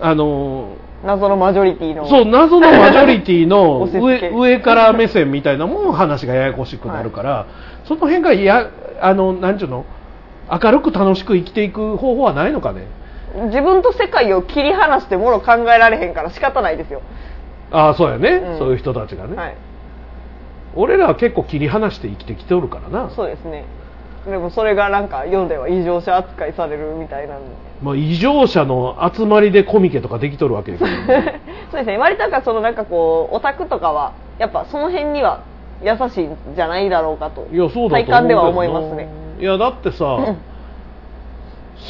[0.00, 2.06] あの謎のマジョリティの。
[2.06, 7.46] そう謎のマジョリティの 上上から目線みたいなもん話がややこしくなるから、
[7.84, 8.66] その辺がや
[9.00, 9.84] あのなんちゅうの？
[10.50, 12.82] 明るく楽しく生きていく方法はないのかね？
[13.46, 17.02] 自分と世界を切り離してもの考えられへんから仕方ないですよ、
[17.70, 18.58] ああそうやね、うん。
[18.58, 19.56] そういう人たちがね、はい。
[20.74, 23.10] 俺らは結構切り離して生きてきておるからな。
[23.10, 23.64] そうですね。
[24.26, 27.46] でもそれがなんか世では異常者扱いされるみたいなんで。
[27.82, 31.40] まあ、異常者の集まりでコミケとかできとるわけですよ、ね、
[31.70, 31.96] そうですね。
[31.96, 35.42] 割となんかそのなんかこうオタクとかはやっぱその辺には
[35.84, 37.46] 優しいんじゃないだろうかと
[37.88, 39.08] 体感では思いますね
[39.40, 40.36] いやだってさ、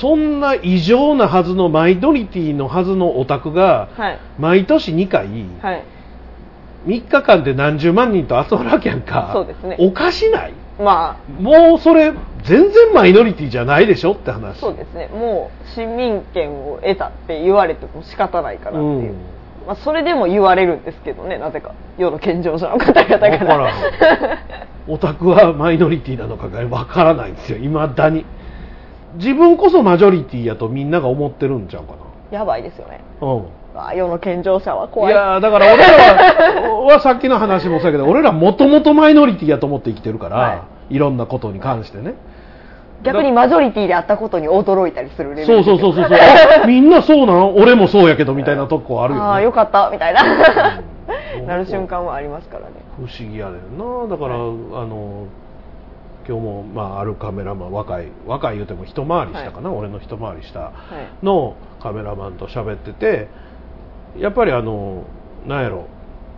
[0.01, 4.18] そんな異常なはずのマイノリティのはずのオタクがはい。
[4.38, 5.28] 毎年2回
[5.62, 5.84] はい。
[6.86, 9.30] 3日間で何十万人と集まるわけやんか。
[9.32, 9.76] そうですね。
[9.80, 10.55] おかしない？
[10.78, 12.12] まもうそれ
[12.44, 14.59] 全然マイノリティじゃないでしょって話。
[14.59, 15.09] あそうですね。
[15.09, 19.16] もう市民権を得たって言われても仕方ないかなっていう、うん。
[19.66, 21.74] まあ、それでも言われるんですけどねなぜか。
[21.96, 24.38] 世の健常者の方々わから
[24.89, 27.59] オタクはマイノリティなのかがわからないんですよ。
[27.59, 28.24] いまだに。
[29.16, 31.95] 自分こそマジョリティやとみんなが思ってるんちゃうか
[32.30, 33.01] やばいですよね。
[33.20, 33.45] なうん。
[33.76, 35.12] あ世の健常者は怖い。
[35.12, 35.93] いやーだから俺ら
[36.70, 40.59] は はさっきの話もそうやけど俺らもともとマイノリティやと思って生きてるから、、は
[40.91, 40.99] い。
[40.99, 42.14] ろんなことに関してね、
[43.03, 45.47] 逆にマジョリティであったことに驚いたりするレベル。
[45.47, 46.18] そうそうそうそうそう。
[46.62, 47.57] あみんなそうなん？
[47.57, 49.26] 俺もそうやけどみたいなとこあるよね。
[49.26, 50.22] ああよかったみたいな。
[50.22, 50.97] うん
[51.47, 52.73] なる瞬間はありますからね。
[52.97, 54.07] 不思議やねんな。
[54.09, 55.27] だから、あの
[56.29, 61.25] 今日も、まあ、あるカメラマン若い若い言うても一回りしたかな、俺の一回り下はい。
[61.25, 63.29] のカメラマンと喋ってて
[64.19, 65.05] やっぱりあの
[65.47, 65.85] なんやろ。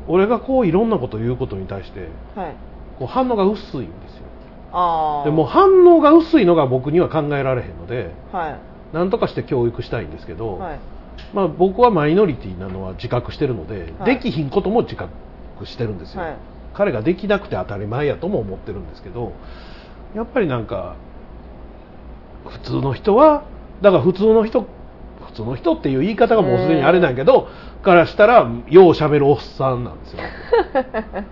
[0.09, 2.55] 俺がこういろんなこと言うことに対してはい。
[2.99, 4.25] こう反応が薄いんですよ。
[5.25, 8.55] でも反応が薄いのが僕には考えられへんのではい。
[8.93, 10.79] 何とかして教育したいんですけど、はい
[11.33, 14.17] まあ、僕はマイノリティなのは自覚してるので、はい。
[14.17, 15.11] できひんことも自覚
[15.65, 16.37] してるんですよ、はい。
[16.75, 19.33] 彼ができなくて当たり前やとも思ってるんですけど
[20.15, 20.97] やっぱりなんか
[22.49, 23.45] 普通の人は
[23.83, 24.67] だから普通の人
[25.27, 27.49] 普通の人っていう言い方がもうすでにあれなんやけど
[27.83, 30.19] からしたらようしゃべるおっさんなんですよ。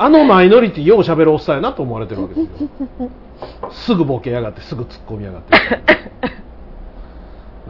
[0.00, 2.68] あのマイノリティようしゃべるおっさんやなと思われてるわけですよ。
[3.70, 5.56] すぐボケやがってすぐ突っ込みやがって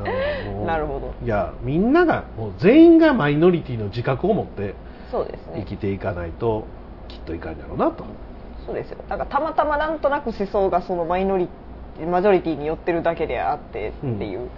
[0.05, 1.15] なるほど。
[1.25, 4.75] いやみんながもう全員がマイノリティの自覚を持って
[5.11, 5.65] そうですね。
[5.69, 6.67] 生きていかないと
[7.09, 8.05] きっといかんやろうなと。
[8.67, 8.99] そうですよ。
[9.09, 11.49] なんかたまたまなんとなく思想がそのマイノリ
[12.07, 14.49] マジョリティに寄ってるだけであってっていう、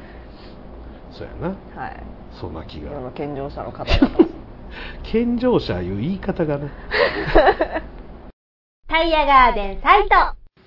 [1.12, 1.56] そうやな。
[1.80, 2.02] はい。
[2.38, 4.28] そんな気の健常者の方々。
[5.02, 6.70] 健常者いう言い方がね。
[8.88, 10.08] タイヤガーデンサイト。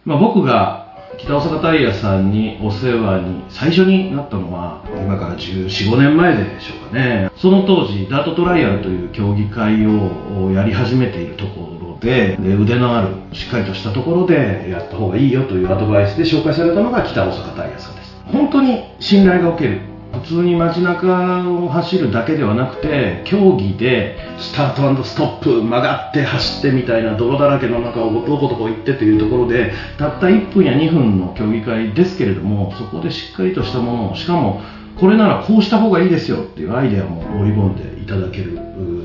[0.06, 7.30] まあ、僕が北大阪タイヤさんにお世話に最初になったのは今から1415年前でしょうかね。
[7.38, 18.16] その当時ダートトライアルという競技会をやり始めているところで腕のあるしっかりとしたところでやった方がいいよというアドバイスで紹介されたのが北大阪タイヤさんです。
[18.26, 34.62] 本当に信頼がおける普通に街中を走るだけではなくて競技でスタートストップ曲がって走ってみたいな泥だらけの中をどこどこ行ってというところでたった1分や2分の競技会ですけれどもそこでしっかりとしたものをしかも
[35.00, 38.60] これならこうした方がいいですよっていうアイデアも盛り込んでいただける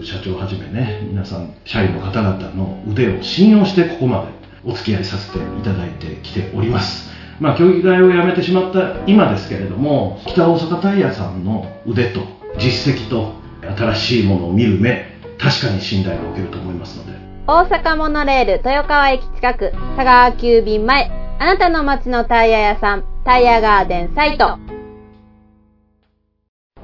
[0.04, 7.17] 社長はじめね皆さん社員の方々の腕を信用してここまでお付き合いさせていただいてきております。
[7.40, 12.20] まあ、競技会をやめてしまった今ですけれども北大阪タイヤさんの腕と
[12.58, 13.32] 実績と
[13.76, 17.18] 新しいものを見る目確かに信頼がおけると思いますので。
[17.46, 24.58] 大阪モノレール豊川駅近く佐川急便前あなたの街のタイヤ屋さんタイヤガーデンサイト。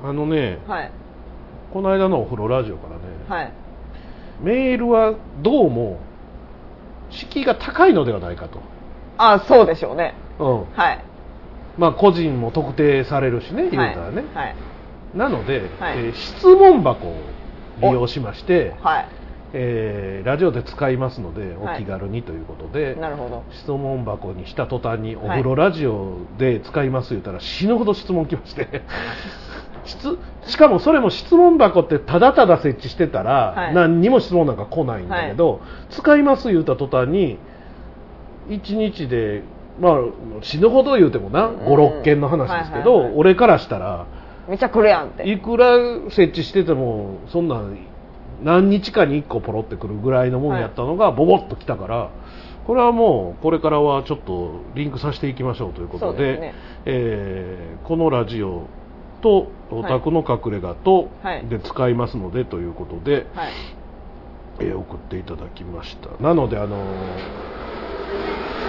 [0.03, 0.93] あのねはい。
[1.73, 3.53] この間のお風呂ラジオからねはい。
[4.41, 5.99] メールはどうも
[7.11, 8.61] 敷居が高いのではないかと、
[9.19, 10.65] あそうでしょうねうん。
[10.73, 11.05] はい。
[11.77, 14.57] まあ、個人も特定されるしね言うたらね、はい。
[15.15, 15.99] なので、はい。
[15.99, 17.15] えー質問箱を
[17.81, 19.07] 利用しまして、はい。
[19.53, 21.81] えーラジオで使いますのでおはい。
[21.81, 23.43] 気軽にということで、なるほど。
[23.51, 28.83] 質問箱にした途端におはい風呂ラジオで使います言ったら死ぬほど質問来まして。
[29.85, 33.75] 質しかもそれも質問箱ってただただ設置してたら、はい。
[33.75, 35.61] 何にも質問なんか来ないんだけど、
[35.91, 37.39] 使います言った途端に
[38.49, 39.43] 1日で
[39.81, 39.99] まあ
[40.43, 43.19] 死ぬほど言うてもな56件の話ですけど、はいはいはい。
[43.19, 44.07] 俺からしたら
[44.49, 45.29] めちゃくるやんって。
[45.29, 45.77] いくら
[46.11, 47.77] 設置しててもそんなん
[48.43, 52.11] 何日かに1個ポロってくるぐらいのもんやったのがボボッときたから、
[52.67, 56.55] これはもうこれからはちょっとリンクさせていきましょうということでそうですね。
[56.87, 58.67] えーこのラジオ
[59.23, 61.47] とお宅の隠れ家とはい。
[61.47, 63.53] で使いますのでということで、はい。
[64.61, 66.23] えー送っていただきました。
[66.23, 67.55] なのであのー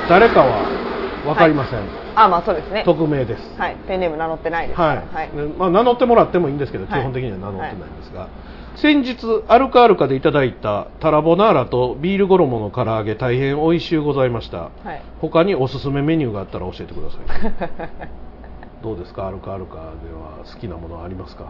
[0.07, 0.94] 誰かは
[1.25, 1.79] 分かりません、
[2.15, 2.83] あまあそうですね。
[2.85, 3.59] 匿名です。
[3.59, 3.75] はい。
[3.87, 4.79] ペンネーム名乗ってないです。
[4.79, 4.97] はい。
[5.13, 5.35] はい。
[5.35, 7.01] ねまあ、名乗ってもらってもいいんですけど、はい。
[7.01, 8.27] 基本的には名乗ってないんですが、
[8.75, 9.17] 先日
[9.47, 14.57] アルカアルカでいただいたタラボナーラとビール衣の唐揚げ大変美味しゅうございました。
[14.57, 15.01] はい。
[15.21, 17.99] 他におすすめメニューがあったら教えてください
[18.83, 19.27] どうですか？
[19.27, 21.45] アルカアルカでは好きなものありますか？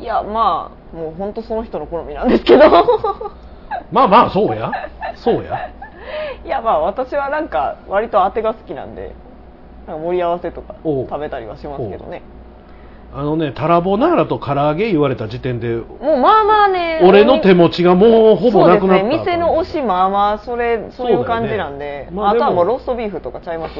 [0.00, 2.62] いやまあもう本当その人の好みなんですけど。
[3.92, 4.70] まあまあそうや。
[5.16, 5.70] そうや
[6.44, 9.14] いやまあ私はなんか割と当てが好きなんで
[9.86, 11.08] なんか盛り合わせとかおう。
[11.08, 12.22] 食べたりはしますけどね。
[13.14, 19.24] あのねタラボナーラと唐揚げ言われた時点でもうまあまあね俺の手持ちがもうほぼなくなったそうですね。
[19.24, 23.74] 店の推しまあまあそれそういう感じなんで、まあでもあとはもうローストビーフとかちゃいます？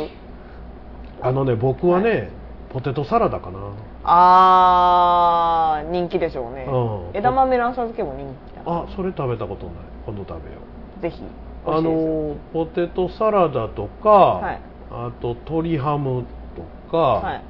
[1.21, 2.31] あのね僕はね、
[2.73, 3.59] ポテトサラダかな。
[4.05, 7.19] あー人気でしょうね、うん。
[7.19, 8.63] 枝豆の浅漬けも人気だ。
[8.63, 9.75] なあそれ食べたことない。
[10.07, 10.59] 今度食べよ
[10.99, 11.03] う。
[11.03, 11.23] ぜひ
[11.67, 14.61] あのポテトサラダとか、はい。
[14.91, 17.43] あと鶏ハムとか、はい。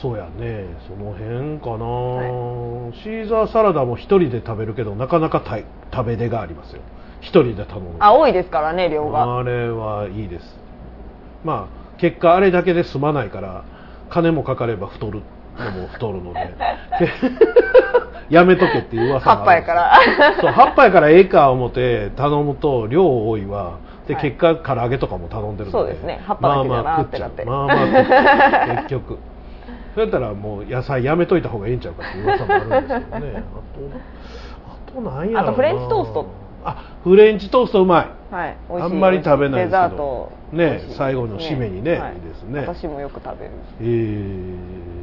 [0.00, 0.66] そうやね。
[0.86, 6.82] その辺かな、シーザーサラダも一人で食べるけどなかなかたい食べ出がありますよ。
[7.20, 9.38] 一人で頼むあ多いですからね量が。
[9.38, 10.58] あれはいいです。
[11.44, 13.64] まあ結果あれだけで済まないから
[14.10, 15.22] 金もかかれば太る
[15.58, 16.54] のも太るので。
[18.30, 19.92] やめとけっていう噂葉っぱやから。
[20.40, 23.72] そう葉っぱやからええか思って頼むと量多いわ。
[24.06, 24.22] で、はい。
[24.22, 25.84] 結果唐揚げとかも頼んでるので。
[25.84, 26.20] そうですね。
[26.24, 27.44] 葉っぱだけじゃなってなって。
[27.44, 28.60] まあまあ食っちゃう。
[28.62, 29.18] まあ 結局。
[29.94, 33.32] そうやったらもう野菜やめといた方がいいんちゃうかっていう噂もあるんですけどね。
[33.36, 33.40] あ
[33.76, 33.82] と
[34.90, 35.40] あと何やろうな。
[35.40, 36.26] あとフレンチトースト？
[36.64, 38.34] あフレンチトーストうまい。
[38.34, 38.50] はい。
[38.50, 39.82] いあんまり食べないですけど。
[39.82, 40.32] デザート。
[40.52, 41.98] ね最後の締めにね。
[41.98, 42.12] はい。
[42.16, 42.60] いですね。
[42.60, 43.50] 私もよく食べる。
[43.80, 45.01] えー、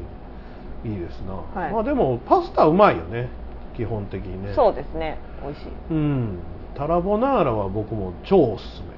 [0.85, 1.73] いいですな、はい。
[1.73, 3.29] まあでもパスタうまいよね。
[3.75, 4.53] 基本的にね。
[4.55, 5.17] そうですね。
[5.41, 5.67] 美味しい。
[5.91, 6.39] うん。
[6.75, 8.89] タラボナーラは僕も超おすすめ。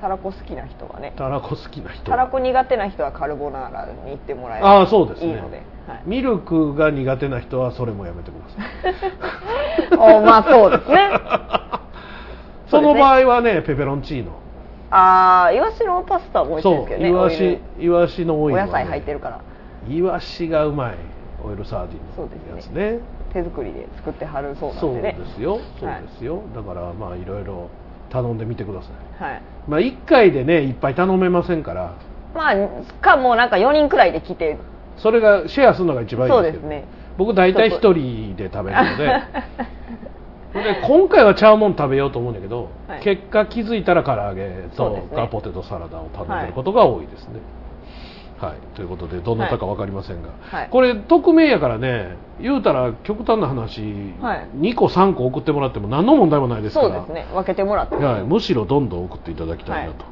[0.00, 1.12] たらこ好きな人はね。
[1.16, 4.66] たらこ好きな人たらこ苦手な人はカルボナーラに行ってもらえる。
[4.66, 5.28] ああそうですね。
[5.28, 9.96] いいので、はい、ミルクが苦手な人はそれもやめてください。
[10.18, 11.10] おまあそうですね。
[12.70, 14.32] その場合はねペペロンチーノ。
[14.90, 19.40] ああイワシのパスタも美味しいそですけどねうイワシオイワシのオイルはね、お野菜入ってるから
[19.88, 20.94] イワシがうまい
[21.44, 23.00] オイルサーディンそうのやつね。
[23.32, 25.12] 手作りで作ってはるそうなそうんでね。
[25.18, 25.60] ですよ。
[25.78, 27.68] そうですよ、だからまあいろいろ
[28.10, 28.88] 頼んでみてくださ
[29.20, 29.22] い。
[29.22, 29.42] はい。
[29.68, 31.94] まあ1回でねいっぱい頼めませんから。
[32.34, 32.54] まあ
[33.00, 34.58] かもうなんか4人くらいで来て。
[34.98, 36.84] それがシェアするのが一番いいそうですね
[37.16, 39.22] 僕大体1人で食べるので
[40.54, 45.16] で今回はちゃうもん食べようと思うんだけど、はい結果気づいたら唐揚げとそうですね。
[45.16, 47.16] かポテトサラダを食べてることが多いで。
[47.16, 47.34] すね。
[47.34, 47.42] はい、
[48.74, 50.68] ということでどなたか分かりませんが、はい。
[50.70, 53.80] これ匿名やからね言うたら極端な話、
[54.20, 54.48] はい。
[54.58, 56.88] 2個3個送ってもらっても何の問題もないですから。
[56.88, 57.26] そうですね。
[57.34, 57.96] 分けてもらって。
[57.96, 60.04] はい、むしろどんどん送っていただきたいなと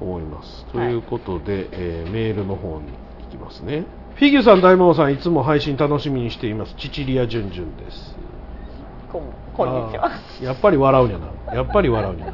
[0.00, 2.86] 思います、ということで、えーメールの方に
[3.24, 3.84] 行きますね。
[4.14, 6.74] フィギュさん大魔王さんいつも配信楽しみにしています。
[6.76, 8.16] チチリアジュンジュンです。
[9.10, 9.20] こ
[9.64, 10.10] んにちは。
[10.42, 12.32] やっぱり笑うんやなやっぱり笑うんやな、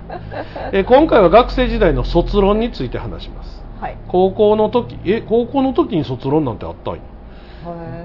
[0.72, 3.98] えー今回は学生時代の卒論について話しますはい。
[4.08, 7.00] 高校の時え高校の時に卒論なんてあったん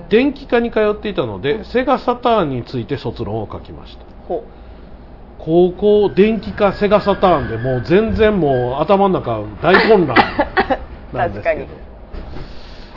[0.09, 4.05] 電気科に通っていたのでセガサターンについて卒論を書きました。
[4.27, 4.43] ほ
[5.37, 10.17] 高校電気科セガサターンでもう全然もう頭の中大混乱
[11.13, 11.65] なんですけど。
[11.67, 11.88] 確かに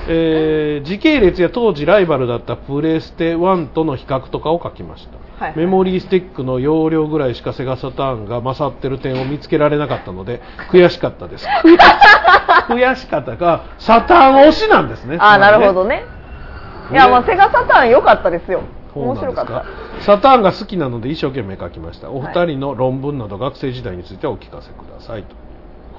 [0.08, 10.40] えー時系列や当時ライバルだったプレステ1との比較とかを書きました、はいメモリースティックの容量ぐらいしかセガサターンが勝ってる点を見つけられなかったので
[10.70, 11.46] 悔しかったです。
[12.68, 15.16] 悔しかったがサターン推しなんですね。
[15.18, 16.04] ああなるほどどね。
[16.92, 18.60] いやまあセガサターン良かったですよ。
[18.94, 19.64] 面白かった。
[20.00, 22.10] サターンが好きなので一生懸命書きました。
[22.10, 25.34] お二人の論文など学生時代についてお聞かせくださいと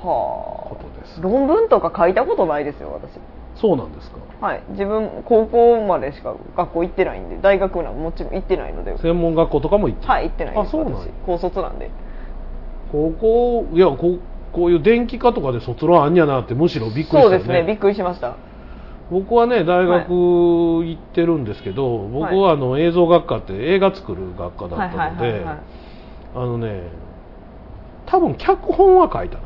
[0.07, 1.19] はことです。
[1.19, 1.23] あ。
[1.23, 3.19] 論文とか書いたことないですよ私
[3.55, 4.17] そうなんですか？
[4.45, 4.63] はい。
[4.69, 8.97] 自分高校までしか学校行ってないんで大学なんもちろん行ってないので。
[8.97, 10.99] 専門学校とかも行ってはい行ってないですあそうなんや。
[10.99, 11.09] 私。
[11.25, 11.89] 高卒なんで。
[12.91, 14.19] 高校いやこう
[14.51, 17.63] こういう電気科とかで卒論あんやなってむしろびっくりしたよそうですね。
[17.63, 18.35] びっくりしました。
[19.11, 25.45] 僕はね大学行ってるんですけど、僕はあの映像学科って映画作る学科だったので
[26.35, 26.83] あのね
[28.05, 29.43] 多分脚本は書いたな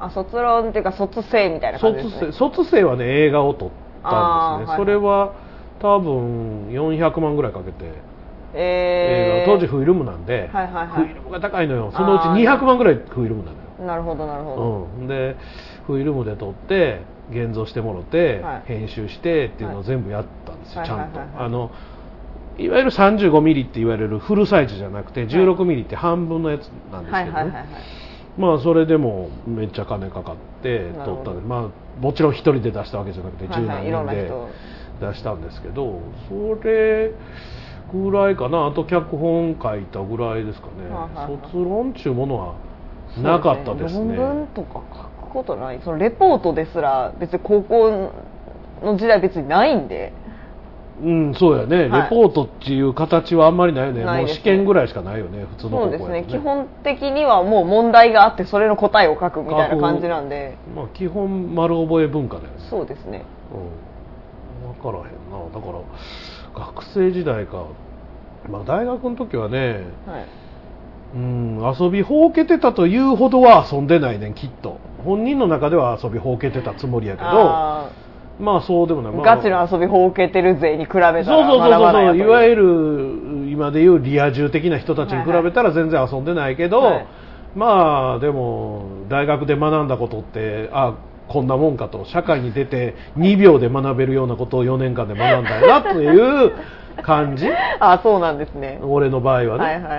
[0.00, 2.32] あ卒論っていうか卒生みたいな感じですね。
[2.32, 3.70] 卒生卒生はね映画を撮っ
[4.02, 5.34] たんですね、はいそれは
[5.80, 7.92] 多分400万ぐらいかけて映
[8.52, 11.06] えー、画当時フィルムなんで、はいはいはい。
[11.06, 11.90] フィルムが高いのよ。
[11.96, 12.58] そのうちあー。
[12.58, 13.86] 200万ぐらいフィルムなのよ。
[13.86, 15.36] なるほどなるほど、うん、で
[15.86, 18.62] フィルムで撮って現像してもろて、はい。
[18.66, 20.88] 編集してっていうのを全部やったんですよ、はい。
[20.88, 21.70] ちゃんと、はいはいはいあの
[22.58, 27.66] いわゆる35ミリって言われるフルサイズじゃなくて16ミリって半分のやつなんですけどね、はいはいはいはい
[28.38, 34.50] まあそれでもめっちゃ金かかって撮ったんでまあもちろん一人で出したわけじゃなくて10はいはいいろん何人
[35.00, 37.12] で出したんですけどそれ
[37.92, 38.66] ぐらいかな。
[38.66, 41.40] あと脚本書いたぐらいですかね、はいはいはい。
[41.42, 42.54] 卒論っていうものは
[43.20, 44.16] なかったですね。
[44.16, 44.80] 論文とか
[45.20, 45.80] 書くことない。
[45.82, 48.12] そのレポートですら別に高校
[48.82, 50.12] の時代別にないんで
[51.02, 52.02] うん、そうやね、はい。
[52.02, 54.52] レポートっていう形はあんまりないよね、ないですね。
[54.52, 56.24] もう試験ぐらいしかないよね、普通のそうですね。
[56.28, 60.56] 基本的にはもう問題があってそれの答えを書くみたいな感じなんで。
[60.74, 63.24] まあ、基本、丸覚え文化だよね、そうですね。
[63.52, 67.64] うん、分からへんな、だから、学生時代か、
[68.50, 70.24] まあ、大学の時はね、はい。
[71.12, 77.90] うん、遊びほうけてたというほどは遊んでないねん、きっと、本人の中では遊びほうけてたつもりやけど、あ
[78.40, 87.06] まあそうでもない、ーまあガチの遊びほうけてる勢に比べたらそうそうそうそういわゆる今でいうリア充的な人たちに比べたら全然遊んでないけど、はい。
[87.54, 90.96] まあでも大学で学んだことってあ
[91.28, 92.04] こんなもんかと。
[92.06, 96.52] 社会に出て2秒で学べるようなことを4年間で学んだよなという
[97.02, 97.48] 感じ。
[97.80, 98.80] あそうなんですね。
[98.82, 99.98] 俺の場合はね、はいはいは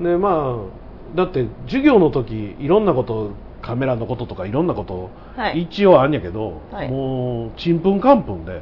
[0.00, 0.04] い。
[0.04, 3.30] でまあだって授業の時いろんなこと
[3.64, 5.62] カメラのこととかいろんなこと、はい。
[5.62, 6.88] 一応あんやけど、はい。
[6.90, 8.60] もうちんぷんかんぷんで。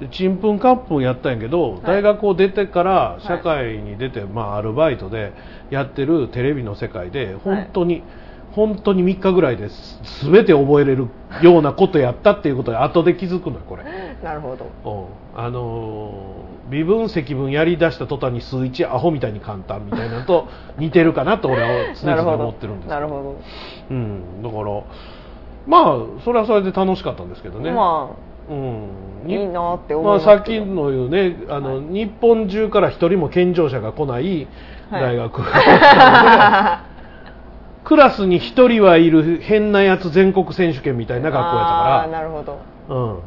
[0.00, 5.32] でちんぷんかんぷんやったんやけど、大学を出てから社会に出て、まあ、アルバイトで
[5.70, 8.02] やってるテレビの世界で本当に、
[8.52, 10.24] 本当に3日ぐらいです。
[10.24, 11.08] 全て覚えれる
[11.42, 13.84] ようなことやったっていうことで後で気づくのよこれ。
[14.22, 15.08] なるほど。
[15.36, 15.38] う。
[15.38, 20.46] んあのー微分積分やりだした途端に数1アホみたいに簡単みたいなのと
[20.78, 23.36] 似てるかなと俺は常々思ってるんですなるほ
[23.90, 24.82] うん、だから
[25.66, 28.10] まあそれはそれで楽しかったんですけどど、ね、ま
[28.48, 28.88] うん、
[29.26, 34.48] あいいなって思いまあ、さっきの言うねあの、日本中から一人も健常者が来ない。
[34.90, 35.42] 大学、
[37.90, 41.62] クラスに一人はいる変なやつ全国選手権みたいな学校や
[42.04, 42.56] ったかなるほど。
[42.88, 43.20] ら、うん、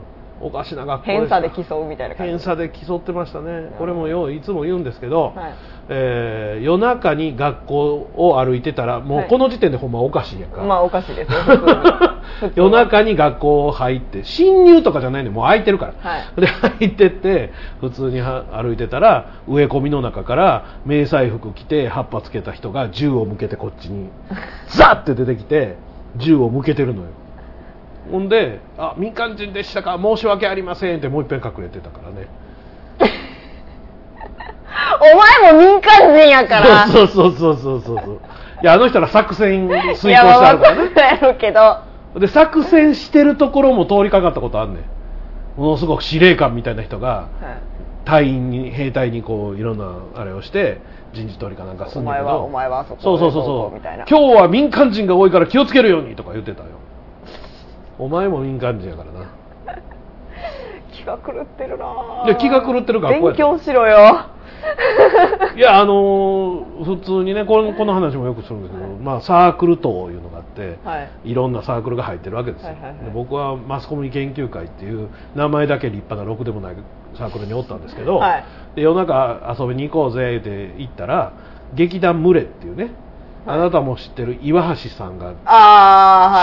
[0.43, 2.31] おかしな学校偏差で競うみたいな感じ。
[2.31, 5.53] 偏差で競ってましたね、これもよういつも言うんですけど、はい。
[5.89, 11.31] えー夜中に学校を歩いてたら、もうこの時点でほんまおかしいやんか、まあおかしいです
[12.55, 16.41] 夜中に学校入って、侵入とかじゃないのもう空いてるから、はい。
[16.41, 24.09] で入ってって、普通には歩いてたら、植え込みの中から迷彩服着て、葉っぱつけた人が銃を向けてこっちに、
[24.67, 25.75] ザッて出てきて、
[26.17, 27.07] 銃を向けてるのよ。
[28.11, 32.27] ほんで、あ民間人でしたか、申し訳ありませんってもう一遍隠れてたからね。
[34.99, 36.87] お前も民間人やから。
[36.91, 37.99] そうそうそうそうそう。
[38.03, 38.19] そう
[38.61, 40.81] いやあの人ら作戦遂行してああるからね。
[40.83, 41.77] 分かるやろうけど。
[42.19, 44.81] で作戦してるところも通りかかったことあんね
[45.57, 45.61] ん。
[45.61, 47.27] ものすごく司令官みたいな人が
[48.05, 50.79] 隊員に兵隊にこういろんなあれをして
[51.13, 52.25] 人事取りかなんかすおんだけど。
[52.25, 53.75] 前はお前はそこそうそうそうそう。
[53.75, 54.05] みたいな。
[54.07, 56.69] 今日は民間人が多いから気をつけるようにとか言ってたよ
[57.99, 59.27] お前も民間人やからな。
[60.91, 61.85] 気が狂ってるな
[62.25, 64.33] いや気が狂ってる学校や勉強しろよ。
[65.57, 71.31] いやあのー普通にねこのこの話もよくするんですけど、まあ、サークルというのがあって、はい。
[71.31, 73.05] いろんなサークルが入ってるわけですよ、はいはいはい。
[73.05, 76.75] で僕はマスコミ研究会っていう名前だけ立派なろくでもない
[77.15, 78.43] サークルにおったんですけど、はい。
[78.75, 81.33] で夜中遊びに行こうぜって言ったら
[81.73, 82.91] 劇団群れっていうね、
[83.45, 85.33] あなたも知ってる岩橋さんが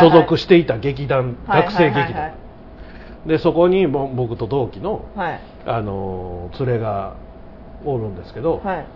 [0.00, 2.32] 所属していた劇団、はい学生劇団、
[3.26, 5.40] でそこにも僕と同期の、はい。
[5.66, 7.14] あのー連れが
[7.84, 8.86] おるんですけど、はい。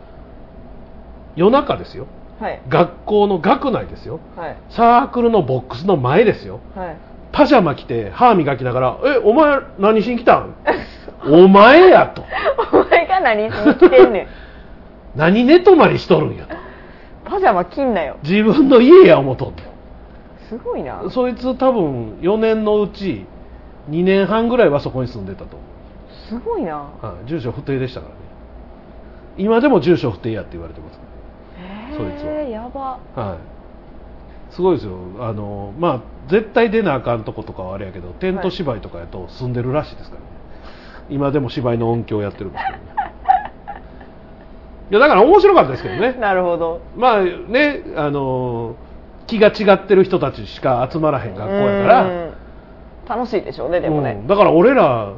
[1.36, 2.06] 夜中ですよ。
[2.40, 2.60] はい。
[2.68, 4.20] 学校の学内ですよ。
[4.36, 4.56] はい。
[4.70, 6.60] サークルのボックスの前ですよ。
[6.74, 6.96] はい。
[7.32, 10.54] パジャマ着て歯磨きながら「えお前何しに来たん?
[11.26, 12.22] 」お前やと。
[12.72, 14.26] お前が何しに来てんねん。
[15.16, 16.54] 何寝泊まりしとるんやと
[17.24, 18.18] パジャマ着んなよ。
[18.22, 19.62] 自分の家や思うとんね
[20.48, 21.02] すごいな。
[21.02, 23.26] んそいつ多分4年のうち
[23.90, 25.64] 2年半ぐらいはそこに住んでたと思
[26.28, 26.90] すごいな。
[27.02, 28.20] う、はい、住所不定でしたからね。
[29.36, 31.00] 今でも住所不定やって言われてます
[31.96, 32.32] そいつは。
[32.32, 32.98] えー、やば。
[33.14, 34.54] はい。
[34.54, 34.98] すごいですよ。
[35.18, 36.00] あのまあ
[36.30, 40.26] 絶対出なあかんとことかはあれやけどテント芝居とかやと住んでるらしいですからね、
[41.10, 43.03] 今でも芝居の音響やってるんですけどね
[44.90, 46.12] いやだから面白かったですけどね。
[46.14, 46.80] なるほど。
[46.96, 48.76] まあねあの
[49.26, 52.02] 気が違ってる人たちしか集まらへん学校やから。
[52.04, 52.34] うん。
[53.08, 54.26] 楽しいでしょうねでもうねん。
[54.26, 55.12] だから俺ら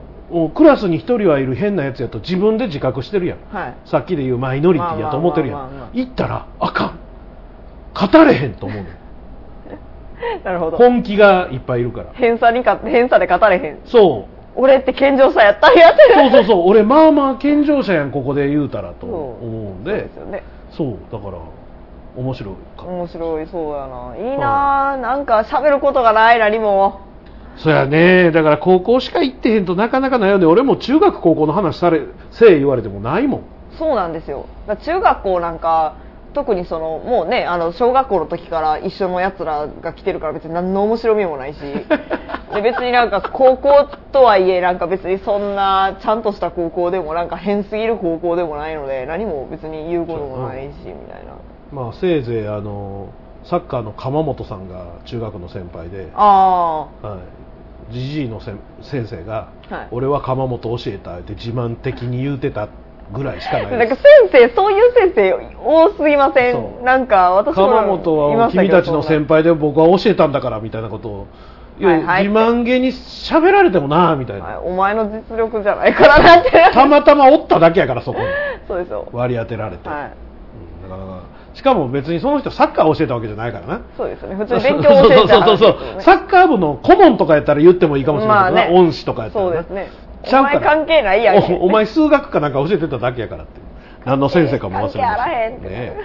[0.55, 3.39] クラスに一人はいる変なやつやと自分で自覚してるやん。
[3.55, 3.75] はい。
[3.85, 5.91] さっきで言うマイノリティやと思ってるやん。
[5.93, 6.99] 行ったらあかん。
[7.95, 8.89] 語れへんと思うの
[10.45, 10.77] なるほど。
[10.77, 12.07] 本気がいっぱいいるから。
[12.15, 13.79] 偏差にか偏差で語れへん。
[13.85, 15.99] そう俺って健常者やったんやって。
[16.15, 16.69] そうそうそう。
[16.69, 19.95] 俺まあまあ健常者やんここで言うたらと思うんそう。
[19.95, 20.43] でですよね。
[20.71, 20.97] そう。
[21.13, 21.39] だから
[22.17, 24.33] 面白いか面白いそうやな。
[24.33, 24.35] い。
[24.35, 24.93] いな。
[24.93, 27.01] あなんか喋ることがない何も
[27.59, 28.31] そやね。
[28.33, 33.43] だから高校しか行ってへんとなかなか悩んで俺も中学高校の話されせえ言われてもないもん。
[33.79, 34.47] そうなんですよ。
[34.85, 35.97] 中学校なんか
[36.37, 41.61] 特にそのもうねあの小学校の時から一緒のやつらが来てるから別に何の面白みもないし。
[42.55, 51.33] で別になんか高校とはいえなんか別にそんなちゃんとした高校でもなんか変すぎる高校でもないので何も別に言うこともないしみたいな。
[51.73, 53.09] まあせいぜいあの
[53.45, 56.09] サッカーの鎌本さんが中学の先輩で。
[56.15, 57.17] あは
[57.91, 57.93] い。
[57.93, 59.89] じじいの先生が、はい。
[59.91, 62.69] 俺は鎌本教えたって自慢的に言うてた
[63.13, 63.67] ぐらいしかない。
[63.67, 65.33] あなんか先生そういう先生
[65.65, 71.27] 多すぎませそんなんか私も鎌本は君たちの先輩で僕は教えたんだからみたいなことを、
[71.79, 72.05] いやはい。
[72.05, 76.51] はい自慢げに喋られてもなみたいな、はいお前の実力じゃないからなって。
[76.73, 78.27] たまたまおっただけやからそこに。
[78.67, 79.99] そうですよ割り当てられて、はい。
[80.85, 80.91] うん。
[80.91, 83.81] なかなかしかも別にその人サッカー教えたわけじゃないからな。
[83.97, 84.35] そうですよね。
[84.45, 85.77] 普通に勉強教えてそうそうそうそう。
[86.01, 88.79] サッカー部の顧問とかやったら言ってもいいかもしれないけどな、まあね。
[88.79, 89.51] 恩師とかやったらな。
[89.53, 89.89] そうですね
[90.27, 91.55] ちゃうからお前関係ないやんけ。
[91.55, 93.61] おお前数学かなんか教えてただけやからって。
[94.05, 96.01] 何の先生かも忘れましたね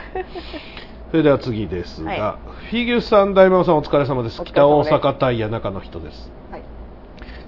[1.12, 2.04] それでは次です。
[2.04, 2.68] が、はい。
[2.70, 4.42] フィギュアさん大魔さんお疲れ様です。
[4.44, 6.32] 北大阪タイヤ中の人です。
[6.50, 6.62] はい。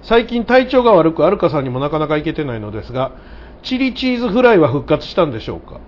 [0.02, 3.12] 最近体調が悪くアルカさんにもなかなか行けてないのですが
[3.62, 5.80] チリチーズフライは復活したんでしょうか？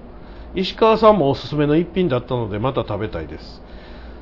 [0.55, 3.63] 石川さんもおすすめの一品だったのでまた食べたいです。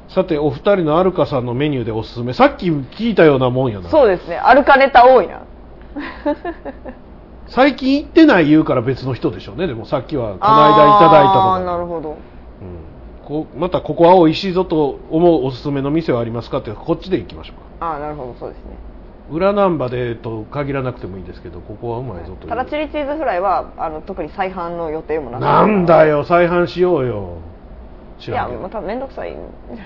[0.08, 2.34] さてお二人のアルカさんのメニューでおすすめ。
[2.34, 3.88] さっき聞いたようなもんやな。
[3.88, 4.38] そうですね。
[4.38, 5.46] 歩かネタ多いな
[7.48, 9.66] 最近行ってない言うから別の人でしょうね。
[9.66, 12.10] でもさっきはこの間いただいたあなるほど。
[12.10, 12.16] うん。
[13.24, 17.86] こうまたここは美味しいぞと思うおすすめの店はありますかってこっちで行きましょうか。
[17.86, 18.34] ああなるほど。
[18.38, 18.76] そうですね。
[19.30, 22.48] 裏難波でと限らなくてもいいですけどここはうまいぞという。
[22.48, 25.40] ただチリチーズフライはあの特に再販の予定もなく。
[25.40, 27.28] なんだよ再販しようよ。
[27.52, 27.53] 知
[28.18, 28.60] いらんけど。
[28.60, 29.36] やまた面倒くさい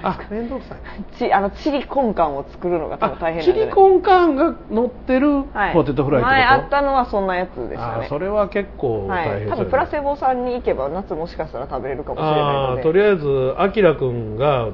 [0.03, 0.79] あ面倒くさい。
[1.18, 5.74] ちあのチリコンカンを作るのが多分大変なんじゃないチリコンカーンが乗ってるはい。
[5.74, 8.07] ポテトフライってこと、前あったのはそんなやつでしたね。
[8.09, 12.81] それは結構はい、大変多分プラセボさんに行けば夏もしかしたら食べれるかもしれないので。
[12.81, 14.68] あーとりあえずあきらくんが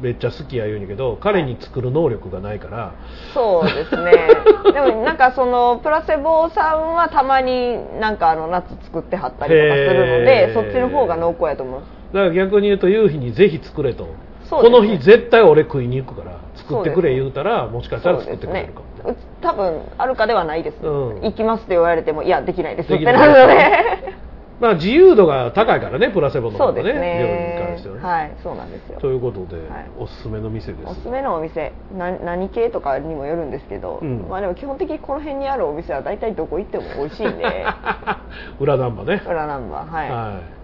[0.00, 2.92] めっちゃ好きや言うんやけど彼に作る能力がないから、
[3.34, 4.12] そうですね。
[4.72, 10.24] でもなんかそのプラセボさんはたまになんかあの夏作ってはったりとかするのへー。
[10.24, 11.82] でそっちの方が濃厚やと思う
[12.12, 14.10] だから逆に言うと夕日にぜひ作れと、ね。
[14.50, 21.20] この日絶対俺食いに行くから作ってくれ言うたらもしかしたら作ってくれるかも、うち多分あるかではないです、うん。
[21.20, 24.18] 行きますって言われてもいやできないですってなるので。
[24.58, 26.82] まあ自由度が高いからねプラセボの方がね。
[26.82, 28.98] 料理にね関してはね、はいそうなんですよ。
[28.98, 29.66] ということで、はい。
[30.00, 30.90] おすすめの店です。
[30.90, 31.72] おすすめのお店。
[31.96, 34.26] な何系とかにもよるんですけど、うん。
[34.28, 37.44] まあでも基本的にこの辺にあるお店は大体どこ行っても美味しいんで。
[38.58, 39.22] 裏ナンバね。
[39.24, 40.57] 裏ナンバーはい、はい、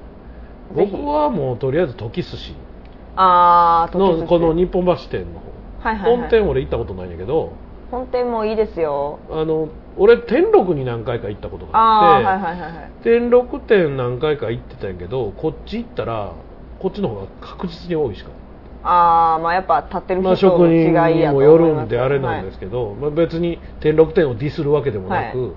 [0.75, 2.55] 僕はもうとりあえず時寿司。
[3.17, 6.21] ああのこの日本橋店の方、はいはいはい。
[6.21, 7.53] 本店俺行ったことないんだけど。
[7.91, 9.21] 本店もいいですよ。
[9.31, 12.91] あの俺天禄に何回か行ったことがあああってはいはいはいはい。
[13.05, 16.33] 天禄店何回か行ってたんやけどこっち行ったら
[16.81, 18.31] こっちの方が確実に美味しか。
[18.83, 25.53] ああまあやっぱ立ってるまあ、人の職人違いやとにもよ思いまするんであれなんですけど、まあ、別に天禄店をディスるわけでもなく、はい。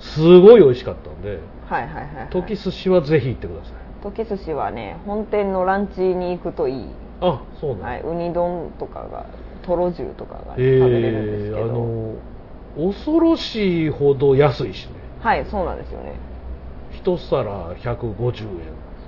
[0.00, 2.28] すごい美味しかったんではいはいはいはいはい。
[2.30, 6.86] 時寿司はぜひ行ってください時寿司はね本店のランチに行くといい、
[7.20, 9.26] あそうなんだ、はい、ウニ丼とかが
[9.64, 14.92] とろ重とかが食べれるんですえー、あけど、の恐ろしいほど安いしね。
[15.20, 16.14] はいそうなんですよね。
[16.92, 18.42] 一皿150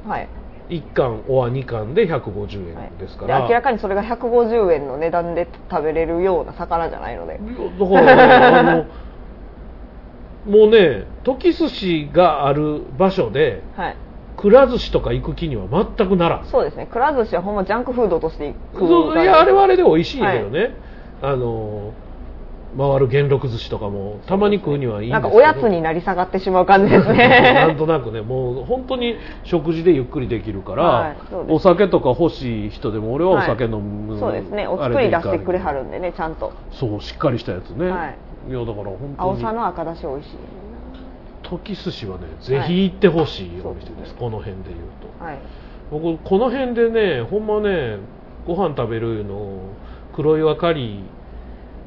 [0.04, 0.08] 円。
[0.08, 0.28] はい。
[0.70, 8.84] 1貫おは2貫で150円ですから、で明らかにそれが150円の値段で食べれるような魚じゃないのでだからねあの
[10.50, 13.96] もうね時寿司がある場所ではい
[14.44, 15.64] くら寿司とか行く気には
[15.96, 16.46] 全くならん。
[16.46, 16.86] そうですね。
[16.86, 20.76] くら寿司はほんまジャンクフードとして行くそういやあれはあれで美味しいけどね、
[21.22, 21.94] あの
[22.76, 25.22] 回る元禄寿司とかもたまに食うにはいいんですけど。
[25.22, 31.16] なんかおやつになり下がってしまう感じです なんねとなくねもう本当に食事でゆっくりできるから、はい
[31.48, 34.68] お酒とか欲しい人でも俺はお酒飲む、そうですね。
[34.68, 36.52] おあ作り出してくれはるんでねちゃんと。
[36.70, 38.50] そうしっかりしたやつね、はい。
[38.50, 39.14] いやだから本当に。
[39.18, 40.63] 青さの赤だし美味しい
[41.44, 44.78] 時寿司はねぜひ行ってほしいお店です、この辺で言う
[45.18, 45.24] と。
[45.24, 45.38] はい。
[45.90, 47.98] 僕この辺でねほんまね
[48.46, 49.60] ご飯食べるの
[50.14, 51.02] 黒岩カリー、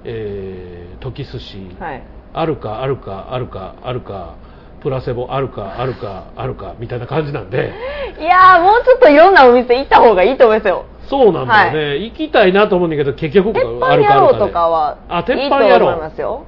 [0.06, 2.04] えー、時寿司、はい。
[2.34, 4.36] あるかあるかあるかあるか
[4.82, 7.74] プラセボあるかあるかあるかみたいな感じなんで。
[8.20, 10.86] いやーもうちょっといろんなお店行った方がいいと思いますよ。
[11.08, 14.52] そうなんだよね、行きたいなと思うんだけど結局鉄ある板野郎とかあるかで。
[14.52, 16.44] かはあ鉄いいと思い板野郎ますよ。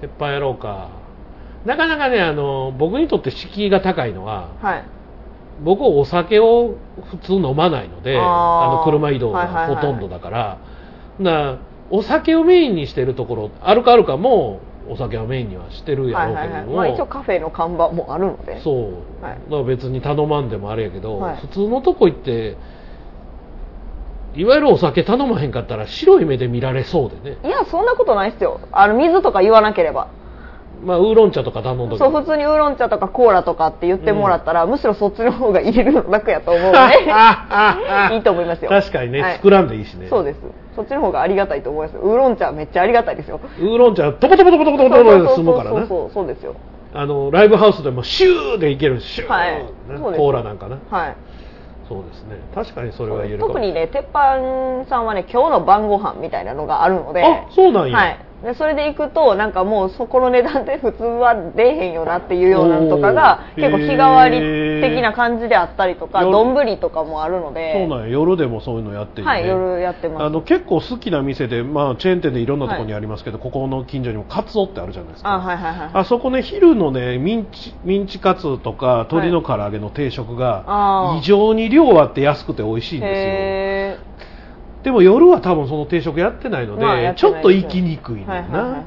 [0.00, 0.88] 鉄板やろうか
[1.66, 4.84] なかなかねあの僕にとって敷居が高いのははい。
[5.62, 6.76] 僕お酒を
[7.10, 9.74] 普通飲まないのであの車移動がはいはいはい。
[9.76, 10.58] ほとんどだから、
[11.18, 11.58] な
[11.90, 18.60] お酒をメインにしてるところあるかあるかもお酒をメインにはしてるやはいろうけれども、はいはいまあ一応カフェの看板もあるので。
[18.60, 19.34] そう、はい。
[19.34, 22.56] だから別に頼まんでもあれやけど、はい普通のとこ行って
[24.34, 27.38] いわゆるお酒頼まへんかったら白い目で見られそうでね。
[27.42, 28.60] いやそんなことないっすよ。
[28.72, 30.10] あの水とか言わなければ
[30.84, 37.06] まあウーロン茶とか頼んどそう普通にウーロン茶とかコーラとかって言ってもらったら、むしろそっちの方が入れるの楽やと思うので。
[38.14, 38.70] いいと思いますよ。
[38.70, 39.32] 確かにね、はい。
[39.34, 40.06] 作らんでいいしね。
[40.08, 40.40] そうです。
[40.74, 41.96] そっちの方がありがたいと思います。
[41.96, 43.40] ウーロン茶めっちゃありがたいですよ。
[43.58, 46.54] ウーロン茶トコトコトコトコトコトコで済むからなそうそうそうですよ
[46.92, 49.66] あのライブハウスでもシューでいけるシュー、はい
[50.14, 51.16] コーラなんかなはい
[51.88, 64.38] そうですね確かにそれは言える特にね鉄板さんはね今日の晩ご飯みたいなのがあるのであそうなんやはい、でそれで行くとなんかもうそこの値段で普通は出えへんよなっていうようなのとかが結構日替わり
[64.82, 66.32] 的な感じであったりとか夜。
[66.32, 67.72] 丼とかもあるので。
[67.72, 68.12] そうなんや。
[68.12, 69.28] 夜でもそういうのやってるね。
[69.28, 70.24] はい夜やってます。
[70.24, 75.32] あの結構好きな店で、まあ、チェーン店でいろんなところにありますけど、ここの近所にもカツオってあるじゃないですか。
[75.32, 83.14] あはいはいはいあそこね昼のねミンチミンチカツとか鶏の唐揚げの定食が異常に量あって安くて美味しいんですよ。
[83.14, 83.98] へ
[84.86, 88.84] でも夜は多分その定食やってないので、まあやってちょっと行きにくいねんな、はいはいはいはい。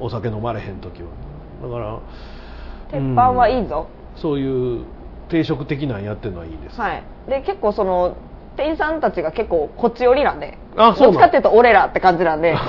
[0.00, 1.08] お酒飲まれへん時は
[1.62, 2.00] だから
[2.90, 4.86] 鉄板はいいぞ、そういう
[5.28, 7.02] 定食的なんやってるのはいいです、はい。
[7.28, 8.16] で結構その
[8.56, 12.54] 店員さんたちが結構こっち寄りなんであそうどっちかっていうと俺らって感じなんで。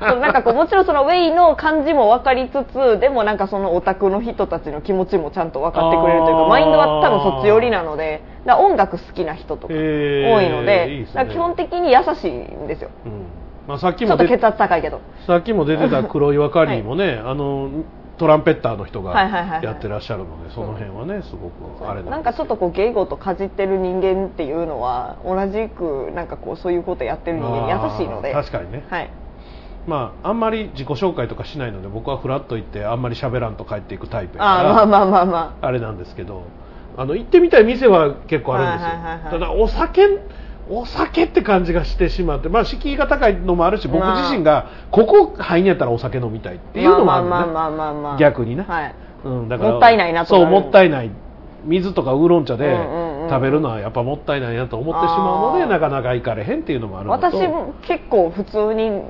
[0.00, 11.26] なんかこうもちろんそのウェイの感じも分かりつつでもなんかそのオタクの人たちの気持ちもちゃんと分かってくれるというかマインドは多分そっち寄りなのでだ音楽好きな人とか多いのでいいですね。
[11.30, 12.90] 基本的に優しいんですよ。
[13.06, 13.12] うん。
[13.66, 15.00] まあ、さっきちょっと血圧高いけど。
[15.26, 17.68] さっきも出てた黒岩カリーもね、あの
[18.18, 19.64] トランペッターの人がはいはいはいはい。
[19.64, 28.32] やってらっしゃるので、その辺はねすごくあれなんかちょっとこう芸事かじってる人間っていうのは同じくなんかこうそういうことやってる人間に優しいので。
[28.32, 28.84] 確かにね。
[28.88, 29.10] はい。
[29.86, 36.44] まああんまり自己紹介とかしないので僕はフラッと行ってあんまり喋らんと帰っていくタイプやからあーまあまあまあまあれなんですけど
[36.96, 39.32] あの行ってみたい店は結構あるんですよ、はいはいはいはい。
[39.32, 40.02] ただお酒
[40.70, 44.22] お酒って感じがしてしまってまあ敷居が高いのもあるし僕まあ。
[44.22, 48.62] 自身がここ入んやったらお酒飲みたいっていうのもあるね、まあまあまあまあまあ逆にね。
[48.62, 48.94] はい。
[49.24, 51.10] うん、だからもったいないなとそうもったいない。
[51.64, 52.76] 水とかウーロン茶で
[53.30, 57.26] 食べるのはやっぱもったいないなと思ってしまうのでなかなか行かれへんっていうのもあるのと。
[57.30, 59.02] 私も結構普通にウ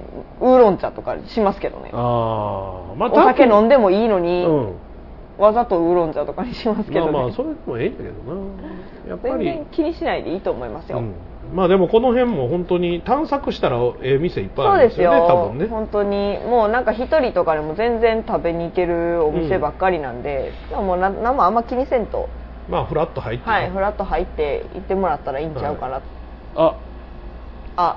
[0.42, 1.90] ーロン茶とかしますけどね。
[1.94, 4.74] あー、まあ、お酒飲んででもいいのに、うん。
[5.38, 8.40] わざとウーロン茶とかにしますけど、ね、まあまあそれでもええんだけどな。
[9.08, 9.44] やっぱり。
[9.46, 11.14] 全然気にしないでいいと思いますよ、うん
[11.52, 15.12] まあでもこの辺も本当に探索したらええ店いっぱいあそうでよるんですすよ。
[15.12, 15.66] ね多分ね。
[15.66, 16.38] 本当に。
[16.46, 22.28] もうなんか一人とかでも全然食べに行けるお店ばっかりなんで、でももうな何もあんま気にせんと。
[22.70, 26.00] まあフラッと入ってね、はいフラッと入って行ってもらったらいいんちゃうかな、
[26.56, 26.74] あ。
[27.76, 27.96] あ。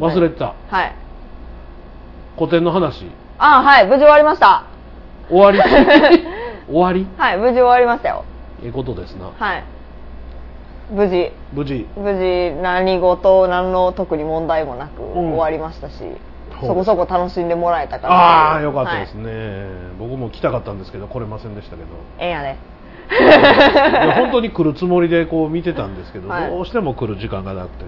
[0.00, 0.94] 忘れてた、はい。
[2.36, 3.06] 古典の話。
[3.38, 4.64] あはい無事終わりました。
[5.30, 5.58] 終わり？
[6.66, 7.06] 終わり？
[7.16, 8.24] はい無事終わりましたよ。
[8.64, 9.30] ええことですな。
[9.38, 9.64] はい
[10.90, 11.32] 無事。
[11.52, 11.86] 無事。
[11.96, 15.94] 無事何事何の特に問題もなく終わりましたし、
[16.60, 18.14] そうそこそこ楽しんでもらえたから。
[18.14, 19.66] ああよかったですはいね、
[19.98, 21.88] 僕も来たかったんですけど来れませんでしたけど。
[22.18, 22.58] ええやね。
[24.16, 26.50] 本当に来るつもりでこう見てたんですけど、はい。
[26.50, 27.84] どうしても来る時間がなくて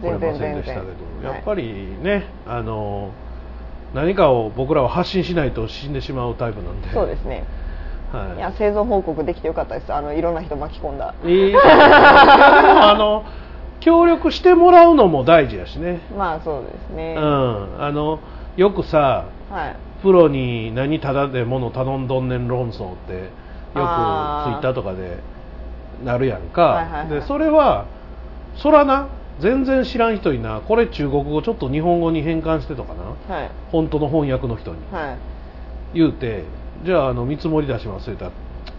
[0.00, 0.86] 来れませんでしたけ
[1.22, 3.10] どやっぱりねあの
[3.92, 6.90] 何かを僕らは発信しないと死んでしまうタイプなんで。
[6.92, 7.44] そうですね
[8.12, 8.36] はい。
[8.36, 9.92] いや生存報告できてよかったです。
[9.92, 11.14] あのいろんな人巻き込んだ。
[11.24, 13.24] いいいやでもあの
[13.80, 18.20] 協力してもらうのも大事やしね、まあそうですね、うん、あの
[18.56, 19.76] よくさはい。
[20.02, 25.18] プロに何ただで物頼んどんねん論争ってよくツイッターとかで
[26.04, 27.08] なるやんか、はいはいはい。
[27.08, 27.86] でそれは
[28.56, 29.08] そらな
[29.40, 30.60] 全然知らん人にな。
[30.60, 33.34] これ中国語ちょっと日本語に変換してとかな。
[33.34, 33.50] はい。
[33.72, 34.78] 本当の翻訳の人に。
[34.92, 35.16] はい。
[35.94, 36.44] 言うて
[36.84, 38.32] じゃああの見積もり出します言ったら。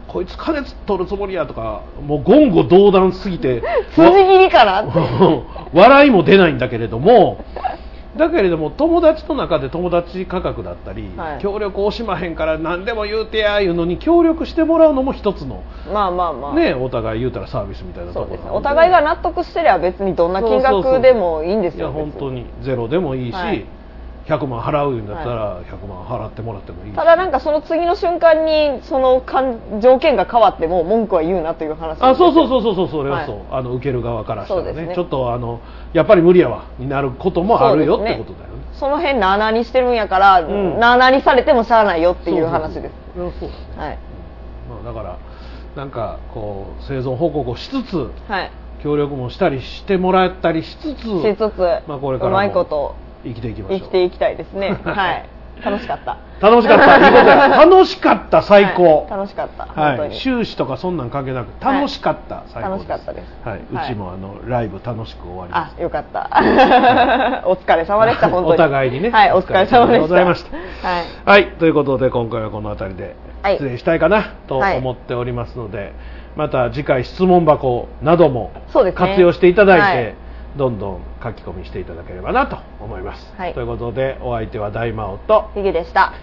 [0.07, 3.63] こいつ金取るつもりやとかもう言語道断すぎて
[3.95, 4.99] 筋切りかなって。
[5.73, 7.45] 笑いも出ないんだけれども。
[8.17, 11.39] だけれども友達と中で友達価格だったり、はい。
[11.39, 16.53] 協力をしまへんから何でも言うてやいうのに協力してもらうのも一つの、まあまあまあ。
[16.53, 18.49] ねお互い言うたらサービスみたいなところね。
[18.51, 23.63] お互いが納得してりゃ別にどんな金額でもいいんですよいや本別当にゼロでもいいし、はい
[24.27, 33.45] 100万払うんだったら100万払ってもらってもいいし、ただなんかその次の瞬間にそのかん条件が変わっても文句は言うなという話あそうそううそうそうそうそれはそう、はい。
[33.51, 34.87] あの受ける側からしたらね。
[34.87, 34.95] ね。
[34.95, 35.61] ちょっとあの
[35.93, 38.61] やっぱり無理やわになることもあるよってことだよね。
[38.73, 40.79] その辺なあなあにしてるんやから、ん。
[40.79, 42.95] なあなあにされてもしゃあないよっていう話です。
[43.15, 43.49] そうそうそう。
[43.75, 43.97] そうはい。
[44.69, 45.17] まあ、だから
[45.75, 48.51] なんかこう生存報告をしつつはい。
[48.83, 53.79] 協力もしたりしてもらったりしつつしつつ、まあ、これからうまいこもと生きていきましょう。
[53.79, 54.77] 生きていきたいですね。
[54.83, 55.25] はい。
[55.63, 56.17] 楽しかった。
[56.39, 56.97] 楽しかった。
[57.05, 57.47] いいことや。
[57.49, 59.09] 楽しかった最高、はい。
[59.11, 59.81] 楽しかった。
[59.81, 60.15] はい、本当に。
[60.15, 63.37] 終始とかそんなん関係なく楽しかった、最高楽しかったです。
[63.43, 63.85] はい、はい。
[63.85, 66.29] うちもあのライブ楽しく終わりましあよかった。
[67.45, 68.53] お疲れ様でした本当に。
[68.55, 69.09] お互いにね。
[69.11, 70.01] はいお疲れ様でした。
[70.01, 70.57] ございました。
[70.57, 70.63] は
[71.01, 71.03] い。
[71.25, 71.47] たはい。
[71.59, 73.53] ということで今回はこの辺りではい。
[73.57, 74.77] 失礼したいかなとはい。
[74.77, 75.93] 思っておりますので、
[76.35, 78.51] また次回質問箱なども
[78.95, 80.15] 活用していただいて、はい
[80.57, 83.53] どんどん書き込みしていただければなと思います、はい。
[83.53, 86.13] ということでお相手は大魔王とヒゲでした。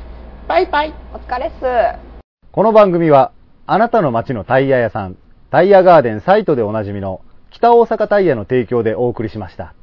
[0.49, 0.95] バイバイ。
[1.13, 2.09] お疲れっす。
[2.53, 3.33] この番組は、
[3.67, 5.17] あなたの街のタイヤ屋さん、
[5.51, 7.21] タイヤガーデンサイトでおなじみの
[7.51, 9.75] 北大阪タイヤの提供でお送りしました。